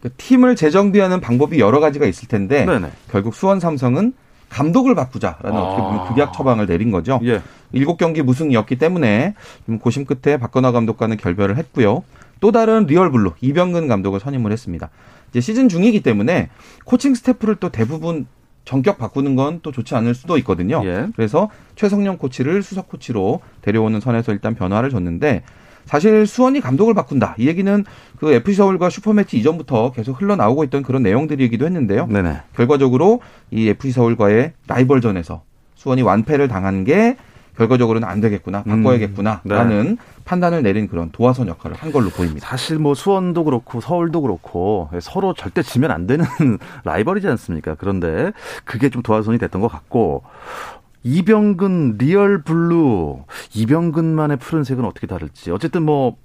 그 0.02 0.10
팀을 0.16 0.56
재정비하는 0.56 1.20
방법이 1.20 1.60
여러 1.60 1.80
가지가 1.80 2.06
있을 2.06 2.28
텐데 2.28 2.64
네네. 2.64 2.90
결국 3.10 3.34
수원 3.34 3.60
삼성은 3.60 4.14
감독을 4.48 4.94
바꾸자라는 4.94 5.56
아. 5.56 5.62
어떻게 5.62 5.82
보면 5.82 6.08
극약 6.08 6.32
처방을 6.32 6.66
내린 6.66 6.90
거죠. 6.90 7.20
예. 7.22 7.40
7경기 7.72 8.22
무승이었기 8.22 8.76
때문에 8.76 9.34
좀 9.66 9.78
고심 9.78 10.04
끝에 10.04 10.38
박건하 10.38 10.72
감독과는 10.72 11.18
결별을 11.18 11.56
했고요. 11.56 12.02
또 12.40 12.50
다른 12.50 12.86
real 12.86 13.10
blue 13.10 13.34
이병근 13.40 13.86
감독을 13.86 14.18
선임을 14.18 14.50
했습니다. 14.50 14.90
이제 15.30 15.40
시즌 15.40 15.68
중이기 15.68 16.02
때문에 16.02 16.48
코칭 16.84 17.14
스태프를 17.14 17.56
또 17.56 17.68
대부분 17.68 18.26
전격 18.64 18.98
바꾸는 18.98 19.36
건 19.36 19.60
또 19.62 19.72
좋지 19.72 19.94
않을 19.94 20.14
수도 20.14 20.36
있거든요. 20.38 20.82
예. 20.84 21.06
그래서 21.14 21.50
최성용 21.76 22.18
코치를 22.18 22.62
수석 22.62 22.88
코치로 22.88 23.40
데려오는 23.62 24.00
선에서 24.00 24.32
일단 24.32 24.54
변화를 24.54 24.90
줬는데 24.90 25.42
사실 25.90 26.24
수원이 26.24 26.60
감독을 26.60 26.94
바꾼다. 26.94 27.34
이 27.36 27.48
얘기는 27.48 27.84
그 28.16 28.32
FC 28.32 28.54
서울과 28.54 28.90
슈퍼매치 28.90 29.36
이전부터 29.38 29.90
계속 29.90 30.20
흘러나오고 30.20 30.62
있던 30.64 30.84
그런 30.84 31.02
내용들이기도 31.02 31.66
했는데요. 31.66 32.06
네네. 32.06 32.42
결과적으로 32.54 33.20
이 33.50 33.68
FC 33.68 33.90
서울과의 33.90 34.52
라이벌전에서 34.68 35.42
수원이 35.74 36.02
완패를 36.02 36.46
당한 36.46 36.84
게 36.84 37.16
결과적으로는 37.56 38.06
안 38.06 38.20
되겠구나, 38.20 38.62
바꿔야겠구나라는 38.62 39.80
음, 39.80 39.96
네. 39.96 39.96
판단을 40.24 40.62
내린 40.62 40.86
그런 40.86 41.10
도화선 41.10 41.48
역할을 41.48 41.76
한 41.76 41.90
걸로 41.90 42.08
보입니다. 42.08 42.46
사실 42.46 42.78
뭐 42.78 42.94
수원도 42.94 43.42
그렇고 43.42 43.80
서울도 43.80 44.22
그렇고 44.22 44.88
서로 45.00 45.34
절대 45.34 45.60
지면 45.60 45.90
안 45.90 46.06
되는 46.06 46.24
라이벌이지 46.84 47.26
않습니까? 47.26 47.74
그런데 47.74 48.32
그게 48.64 48.90
좀 48.90 49.02
도화선이 49.02 49.38
됐던 49.38 49.60
것 49.60 49.66
같고 49.66 50.22
이병근 51.02 51.96
real 51.98 52.42
blue 52.42 53.24
이병근만의 53.54 54.36
푸른색은 54.38 54.84
어떻게 54.84 55.06
다를지 55.06 55.50
어쨌든 55.50 55.84
뭐 55.84 56.16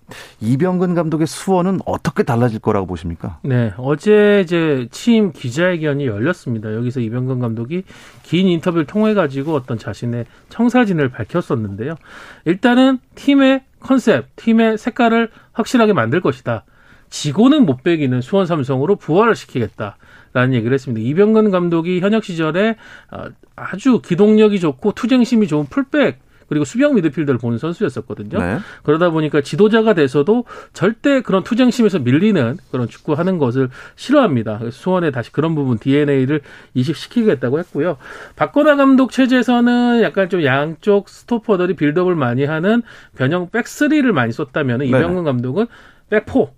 이병근 0.41 0.95
감독의 0.95 1.27
수원은 1.27 1.79
어떻게 1.85 2.23
달라질 2.23 2.59
거라고 2.59 2.85
보십니까? 2.85 3.39
네 3.43 3.73
어제 3.77 4.41
이제 4.43 4.87
취임 4.91 5.31
기자회견이 5.31 6.05
열렸습니다. 6.05 6.73
여기서 6.73 6.99
이병근 6.99 7.39
감독이 7.39 7.83
긴 8.23 8.47
인터뷰를 8.47 8.85
통해 8.85 9.13
가지고 9.13 9.53
어떤 9.53 9.77
자신의 9.77 10.25
청사진을 10.49 11.09
밝혔었는데요. 11.09 11.95
일단은 12.43 12.99
팀의 13.15 13.63
컨셉, 13.79 14.35
팀의 14.35 14.77
색깔을 14.77 15.29
확실하게 15.53 15.93
만들 15.93 16.19
것이다. 16.19 16.65
지고는 17.09 17.65
못 17.65 17.83
빼기는 17.83 18.19
수원 18.21 18.45
삼성으로 18.45 18.95
부활을 18.97 19.35
시키겠다. 19.35 19.97
라는 20.35 20.53
얘기를 20.53 20.73
했습니다. 20.73 21.07
이병근 21.07 21.49
감독이 21.49 22.01
현역 22.01 22.25
시절에 22.25 22.75
어, 23.09 23.23
아주 23.55 24.01
기동력이 24.01 24.59
좋고 24.59 24.91
투쟁심이 24.91 25.47
좋은 25.47 25.65
풀백 25.65 26.19
그리고 26.49 26.65
수비형 26.65 26.93
미드필더를 26.93 27.39
보는 27.39 27.57
선수였었거든요. 27.57 28.37
네. 28.37 28.57
그러다 28.83 29.11
보니까 29.11 29.39
지도자가 29.39 29.93
돼서도 29.93 30.43
절대 30.73 31.21
그런 31.21 31.43
투쟁심에서 31.43 31.99
밀리는 31.99 32.57
그런 32.69 32.89
축구하는 32.89 33.37
것을 33.37 33.69
싫어합니다. 33.95 34.59
수원에 34.71 35.09
다시 35.09 35.31
그런 35.31 35.55
부분 35.55 35.79
DNA를 35.79 36.41
이식시키겠다고 36.73 37.57
했고요. 37.59 37.97
박건아 38.35 38.75
감독 38.75 39.11
체제에서는 39.11 40.03
약간 40.03 40.29
좀 40.29 40.43
양쪽 40.43 41.07
스토퍼들이 41.07 41.75
빌드업을 41.77 42.13
많이 42.13 42.43
하는 42.43 42.83
변형 43.15 43.51
백스리를 43.51 44.11
많이 44.11 44.33
썼다면 44.33 44.83
이병근 44.83 45.23
감독은 45.23 45.67
백포 46.09 46.51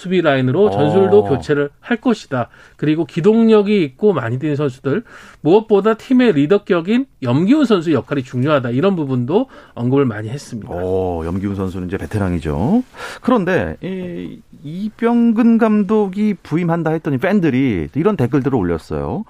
수비 0.00 0.22
라인으로 0.22 0.70
전술도 0.70 1.18
어. 1.18 1.28
교체를 1.28 1.68
할 1.78 1.98
것이다. 1.98 2.48
그리고 2.76 3.04
기동력이 3.04 3.84
있고 3.84 4.14
많이 4.14 4.38
뛰는 4.38 4.56
선수들 4.56 5.04
무엇보다 5.42 5.94
팀의 5.94 6.32
리더격인 6.32 7.04
염기훈 7.22 7.66
선수 7.66 7.92
역할이 7.92 8.22
중요하다. 8.22 8.70
이런 8.70 8.96
부분도 8.96 9.48
언급을 9.74 10.06
많이 10.06 10.30
했습니다. 10.30 10.72
오, 10.74 11.26
염기훈 11.26 11.54
선수는 11.54 11.88
이제 11.88 11.98
베테랑이죠. 11.98 12.82
그런데 13.20 13.76
이 13.82 14.40
이병근 14.62 15.58
감독이 15.58 16.34
부임한다 16.42 16.92
했더니 16.92 17.18
팬들이 17.18 17.88
이런 17.94 18.16
댓글들을 18.16 18.56
올렸어요. 18.56 19.24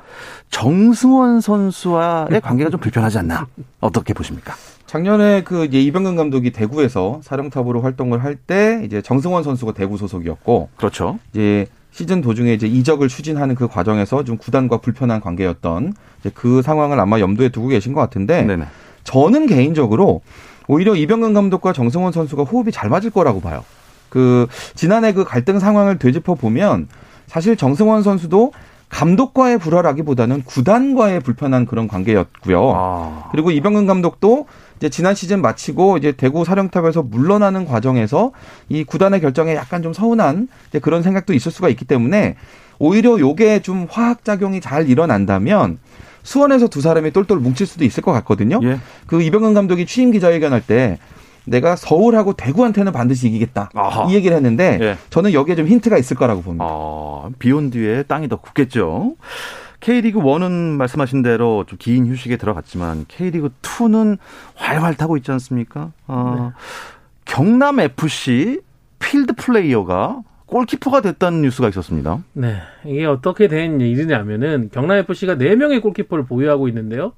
정승원 0.50 1.40
선수와의 1.40 2.40
관계가 2.40 2.70
좀 2.70 2.78
불편하지 2.78 3.18
않나? 3.18 3.48
어떻게 3.80 4.14
보십니까? 4.14 4.54
작년에 4.90 5.44
그 5.44 5.66
이제 5.66 5.80
이병근 5.80 6.16
감독이 6.16 6.50
대구에서 6.50 7.20
사령탑으로 7.22 7.80
활동을 7.80 8.24
할 8.24 8.34
때 8.34 8.82
이제 8.84 9.00
정승원 9.00 9.44
선수가 9.44 9.72
대구 9.72 9.96
소속이었고 9.96 10.70
그렇죠. 10.76 11.20
이제 11.30 11.66
시즌 11.92 12.20
도중에 12.20 12.52
이제 12.54 12.66
이적을 12.66 13.06
추진하는 13.06 13.54
그 13.54 13.68
과정에서 13.68 14.24
좀 14.24 14.36
구단과 14.36 14.78
불편한 14.78 15.20
관계였던 15.20 15.92
이제 16.18 16.30
그 16.34 16.62
상황을 16.62 16.98
아마 16.98 17.20
염두에 17.20 17.50
두고 17.50 17.68
계신 17.68 17.92
것 17.92 18.00
같은데 18.00 18.42
네네. 18.42 18.64
저는 19.04 19.46
개인적으로 19.46 20.22
오히려 20.66 20.96
이병근 20.96 21.34
감독과 21.34 21.72
정승원 21.72 22.10
선수가 22.10 22.42
호흡이 22.42 22.72
잘 22.72 22.90
맞을 22.90 23.10
거라고 23.10 23.40
봐요. 23.40 23.62
그 24.08 24.48
지난해 24.74 25.12
그 25.12 25.22
갈등 25.22 25.60
상황을 25.60 25.98
되짚어 25.98 26.34
보면 26.34 26.88
사실 27.28 27.56
정승원 27.56 28.02
선수도 28.02 28.52
감독과의 28.88 29.58
불화라기보다는 29.58 30.42
구단과의 30.42 31.20
불편한 31.20 31.64
그런 31.64 31.86
관계였고요. 31.86 32.72
아. 32.74 33.28
그리고 33.30 33.52
이병근 33.52 33.86
감독도 33.86 34.46
이제 34.80 34.88
지난 34.88 35.14
시즌 35.14 35.42
마치고 35.42 35.98
이제 35.98 36.12
대구 36.12 36.42
사령탑에서 36.46 37.02
물러나는 37.02 37.66
과정에서 37.66 38.32
이 38.70 38.82
구단의 38.82 39.20
결정에 39.20 39.54
약간 39.54 39.82
좀 39.82 39.92
서운한 39.92 40.48
그런 40.80 41.02
생각도 41.02 41.34
있을 41.34 41.52
수가 41.52 41.68
있기 41.68 41.84
때문에 41.84 42.36
오히려 42.78 43.18
요게 43.18 43.60
좀 43.60 43.86
화학 43.90 44.24
작용이 44.24 44.62
잘 44.62 44.88
일어난다면 44.88 45.78
수원에서 46.22 46.68
두 46.68 46.80
사람이 46.80 47.10
똘똘 47.10 47.38
뭉칠 47.38 47.66
수도 47.66 47.84
있을 47.84 48.02
것 48.02 48.12
같거든요. 48.12 48.58
예. 48.62 48.78
그 49.06 49.20
이병헌 49.20 49.52
감독이 49.52 49.84
취임 49.84 50.12
기자회견할 50.12 50.62
때 50.66 50.98
내가 51.44 51.76
서울하고 51.76 52.32
대구한테는 52.32 52.92
반드시 52.92 53.28
이기겠다. 53.28 53.70
아하. 53.74 54.10
이 54.10 54.14
얘기를 54.14 54.34
했는데 54.34 54.78
예. 54.80 54.96
저는 55.10 55.34
여기에 55.34 55.56
좀 55.56 55.66
힌트가 55.66 55.98
있을 55.98 56.16
거라고 56.16 56.40
봅니다. 56.40 56.64
아, 56.66 57.28
비온 57.38 57.70
뒤에 57.70 58.04
땅이 58.04 58.28
더 58.28 58.36
굳겠죠. 58.36 59.14
K리그 59.80 60.20
1은 60.20 60.76
말씀하신 60.76 61.22
대로 61.22 61.64
좀 61.66 61.78
긴 61.78 62.06
휴식에 62.06 62.36
들어갔지만 62.36 63.06
K리그 63.08 63.48
2는 63.62 64.18
활활 64.54 64.94
타고 64.94 65.16
있지 65.16 65.30
않습니까? 65.32 65.92
어, 66.06 66.52
네. 66.54 66.62
경남 67.24 67.80
FC 67.80 68.60
필드 68.98 69.34
플레이어가 69.34 70.20
골키퍼가 70.46 71.00
됐다는 71.00 71.42
뉴스가 71.42 71.68
있었습니다. 71.68 72.22
네. 72.32 72.56
이게 72.84 73.06
어떻게 73.06 73.46
된 73.48 73.80
일이냐면은 73.80 74.68
경남 74.72 74.98
FC가 74.98 75.36
4명의 75.36 75.80
골키퍼를 75.80 76.24
보유하고 76.26 76.68
있는데요. 76.68 77.12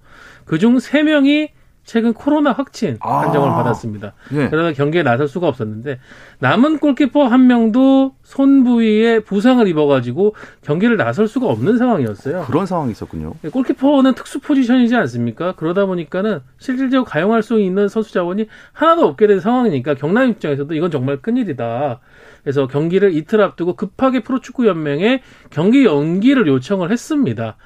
그중 0.44 0.76
3명이 0.76 1.48
최근 1.84 2.12
코로나 2.12 2.52
확진 2.52 2.98
판정을 2.98 3.48
아, 3.48 3.56
받았습니다. 3.56 4.12
네. 4.30 4.48
그러다 4.48 4.72
경기에 4.72 5.02
나설 5.02 5.26
수가 5.26 5.48
없었는데 5.48 5.98
남은 6.38 6.78
골키퍼 6.78 7.26
한 7.26 7.46
명도 7.48 8.14
손 8.22 8.62
부위에 8.64 9.20
부상을 9.20 9.66
입어가지고 9.66 10.34
경기를 10.62 10.96
나설 10.96 11.26
수가 11.26 11.48
없는 11.48 11.78
상황이었어요. 11.78 12.44
그런 12.46 12.66
상황이 12.66 12.92
있었군요. 12.92 13.34
네, 13.42 13.50
골키퍼는 13.50 14.14
특수 14.14 14.40
포지션이지 14.40 14.94
않습니까? 14.94 15.54
그러다 15.56 15.86
보니까는 15.86 16.40
실질적으로 16.58 17.04
가용할 17.04 17.42
수 17.42 17.60
있는 17.60 17.88
선수 17.88 18.12
자원이 18.12 18.46
하나도 18.72 19.06
없게 19.06 19.26
된 19.26 19.40
상황이니까 19.40 19.94
경남 19.94 20.30
입장에서도 20.30 20.72
이건 20.74 20.90
정말 20.90 21.16
큰일이다. 21.20 22.00
그래서 22.42 22.66
경기를 22.66 23.14
이틀 23.14 23.40
앞두고 23.40 23.74
급하게 23.76 24.20
프로축구 24.20 24.66
연맹에 24.66 25.22
경기 25.50 25.84
연기를 25.84 26.46
요청을 26.46 26.90
했습니다. 26.90 27.56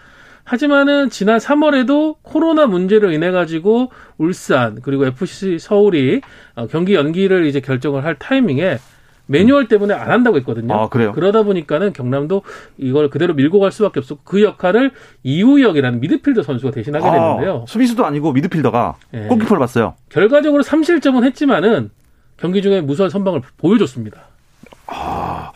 하지만은 0.47 1.11
지난 1.11 1.39
3월에도 1.39 2.17
코로나 2.23 2.67
문제로 2.67 3.11
인해 3.11 3.33
가지고 3.33 3.91
울산 4.17 4.81
그리고 4.81 5.05
FC 5.05 5.59
서울이 5.59 6.21
어, 6.55 6.69
경기 6.69 6.95
연기를 6.95 7.47
이제 7.47 7.61
결정을 7.61 8.05
할 8.05 8.15
타이밍에 8.15 8.79
매뉴얼 9.27 9.67
때문에 9.67 9.93
안 9.93 10.13
한다고 10.13 10.37
했거든요. 10.37 10.73
아, 10.73 10.89
그래요? 10.89 11.11
그러다 11.11 11.43
보니까는 11.43 11.93
경남도 11.93 12.43
이걸 12.79 13.11
그대로 13.11 13.35
밀고 13.35 13.59
갈 13.59 13.73
수밖에 13.73 13.99
없었고 13.99 14.23
그 14.25 14.41
역할을 14.41 14.93
이우혁이라는 15.25 15.99
미드필더 15.99 16.45
선수가 16.45 16.71
대신하게 16.71 17.05
아, 17.05 17.11
됐는데요. 17.11 17.65
수비수도 17.67 18.07
아니고 18.07 18.33
미드필더가 18.33 18.95
네. 19.11 19.27
골키퍼를 19.27 19.59
봤어요. 19.59 19.95
결과적으로 20.11 20.63
3실점은 20.63 21.25
했지만은 21.25 21.91
경기 22.37 22.63
중에 22.63 22.83
무수한 22.83 23.11
선방을 23.11 23.43
보여줬습니다. 23.57 24.21
아, 24.87 25.51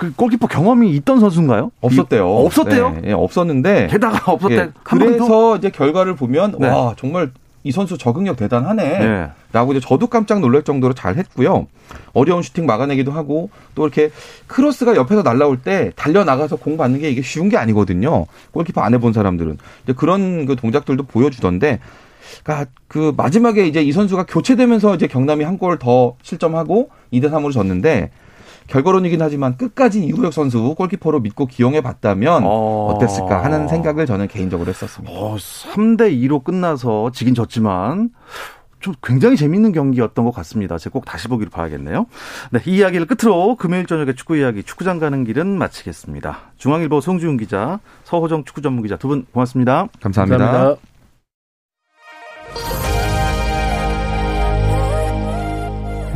그 0.00 0.14
골키퍼 0.16 0.46
경험이 0.46 0.92
있던 0.96 1.20
선수인가요? 1.20 1.72
없었대요. 1.82 2.22
이, 2.26 2.46
없었대요? 2.46 2.90
네, 3.02 3.08
예, 3.08 3.12
없었는데. 3.12 3.88
게다가 3.90 4.32
없었대. 4.32 4.54
예, 4.56 4.70
그래서 4.82 5.58
이제 5.58 5.68
결과를 5.68 6.16
보면 6.16 6.54
네. 6.58 6.68
와 6.70 6.94
정말 6.98 7.32
이 7.64 7.70
선수 7.70 7.98
적응력 7.98 8.38
대단하네. 8.38 8.98
네. 8.98 9.26
라고 9.52 9.72
이제 9.72 9.80
저도 9.86 10.06
깜짝 10.06 10.40
놀랄 10.40 10.62
정도로 10.62 10.94
잘 10.94 11.18
했고요. 11.18 11.66
어려운 12.14 12.40
슈팅 12.42 12.64
막아내기도 12.64 13.12
하고 13.12 13.50
또 13.74 13.82
이렇게 13.86 14.10
크로스가 14.46 14.96
옆에서 14.96 15.22
날라올 15.22 15.58
때 15.60 15.92
달려 15.96 16.24
나가서 16.24 16.56
공 16.56 16.78
받는 16.78 17.00
게 17.00 17.10
이게 17.10 17.20
쉬운 17.20 17.50
게 17.50 17.58
아니거든요. 17.58 18.24
골키퍼 18.52 18.80
안 18.80 18.94
해본 18.94 19.12
사람들은. 19.12 19.58
그런 19.96 20.46
그 20.46 20.56
동작들도 20.56 21.02
보여주던데 21.02 21.78
그러니까 22.42 22.70
그 22.88 23.12
마지막에 23.18 23.66
이제 23.66 23.82
이 23.82 23.92
선수가 23.92 24.24
교체되면서 24.24 24.94
이제 24.94 25.06
경남이 25.08 25.44
한 25.44 25.58
골 25.58 25.78
더 25.78 26.14
실점하고 26.22 26.88
2대 27.12 27.26
3으로 27.30 27.52
졌는데 27.52 28.10
결과론이긴 28.70 29.20
하지만 29.20 29.56
끝까지 29.56 30.04
이우혁 30.04 30.32
선수 30.32 30.74
골키퍼로 30.76 31.20
믿고 31.20 31.46
기용해 31.46 31.80
봤다면 31.80 32.42
어... 32.44 32.96
땠을까 33.00 33.42
하는 33.44 33.68
생각을 33.68 34.06
저는 34.06 34.28
개인적으로 34.28 34.68
했었습니다. 34.70 35.12
어, 35.14 35.36
3대 35.36 36.12
2로 36.22 36.42
끝나서 36.44 37.10
지긴 37.12 37.34
졌지만 37.34 38.10
좀 38.78 38.94
굉장히 39.02 39.36
재밌는 39.36 39.72
경기였던 39.72 40.24
것 40.24 40.30
같습니다. 40.36 40.78
제가 40.78 40.94
꼭 40.94 41.04
다시 41.04 41.28
보기를 41.28 41.50
봐야겠네요. 41.50 42.06
네, 42.50 42.60
이 42.66 42.76
이야기를 42.78 43.06
끝으로 43.06 43.56
금요일 43.56 43.84
저녁에 43.86 44.14
축구 44.14 44.36
이야기 44.38 44.62
축구장 44.62 44.98
가는 44.98 45.22
길은 45.24 45.46
마치겠습니다. 45.58 46.38
중앙일보 46.56 47.00
송지훈 47.02 47.36
기자, 47.36 47.78
서호정 48.04 48.44
축구 48.44 48.62
전문 48.62 48.82
기자 48.82 48.96
두 48.96 49.08
분 49.08 49.26
고맙습니다. 49.32 49.88
감사합니다. 50.00 50.46
감사합니다. 50.46 50.80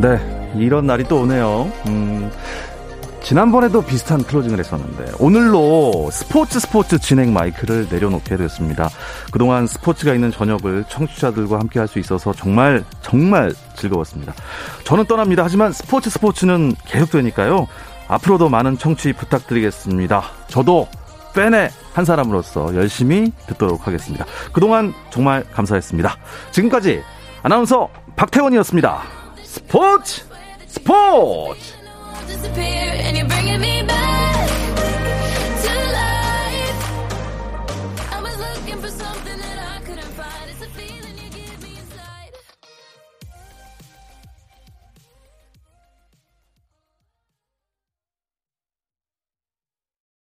네, 0.00 0.18
이런 0.56 0.86
날이 0.86 1.04
또 1.04 1.20
오네요. 1.20 1.70
음, 1.88 2.30
지난번에도 3.22 3.80
비슷한 3.80 4.22
클로징을 4.22 4.58
했었는데 4.58 5.12
오늘로 5.18 6.10
스포츠 6.12 6.60
스포츠 6.60 6.98
진행 6.98 7.32
마이크를 7.32 7.88
내려놓게 7.90 8.36
됐습니다. 8.36 8.90
그동안 9.32 9.66
스포츠가 9.66 10.12
있는 10.12 10.30
저녁을 10.30 10.84
청취자들과 10.88 11.58
함께 11.58 11.78
할 11.78 11.88
수 11.88 11.98
있어서 11.98 12.32
정말 12.32 12.84
정말 13.00 13.54
즐거웠습니다. 13.76 14.34
저는 14.84 15.06
떠납니다. 15.06 15.42
하지만 15.44 15.72
스포츠 15.72 16.10
스포츠는 16.10 16.74
계속되니까요. 16.86 17.66
앞으로도 18.08 18.50
많은 18.50 18.76
청취 18.76 19.14
부탁드리겠습니다. 19.14 20.22
저도 20.48 20.86
팬의 21.34 21.70
한 21.94 22.04
사람으로서 22.04 22.74
열심히 22.74 23.32
듣도록 23.46 23.86
하겠습니다. 23.86 24.26
그동안 24.52 24.92
정말 25.10 25.44
감사했습니다. 25.52 26.16
지금까지 26.50 27.02
아나운서 27.42 27.88
박태원이었습니다. 28.16 29.02
스포츠 29.42 30.24
스 30.74 31.54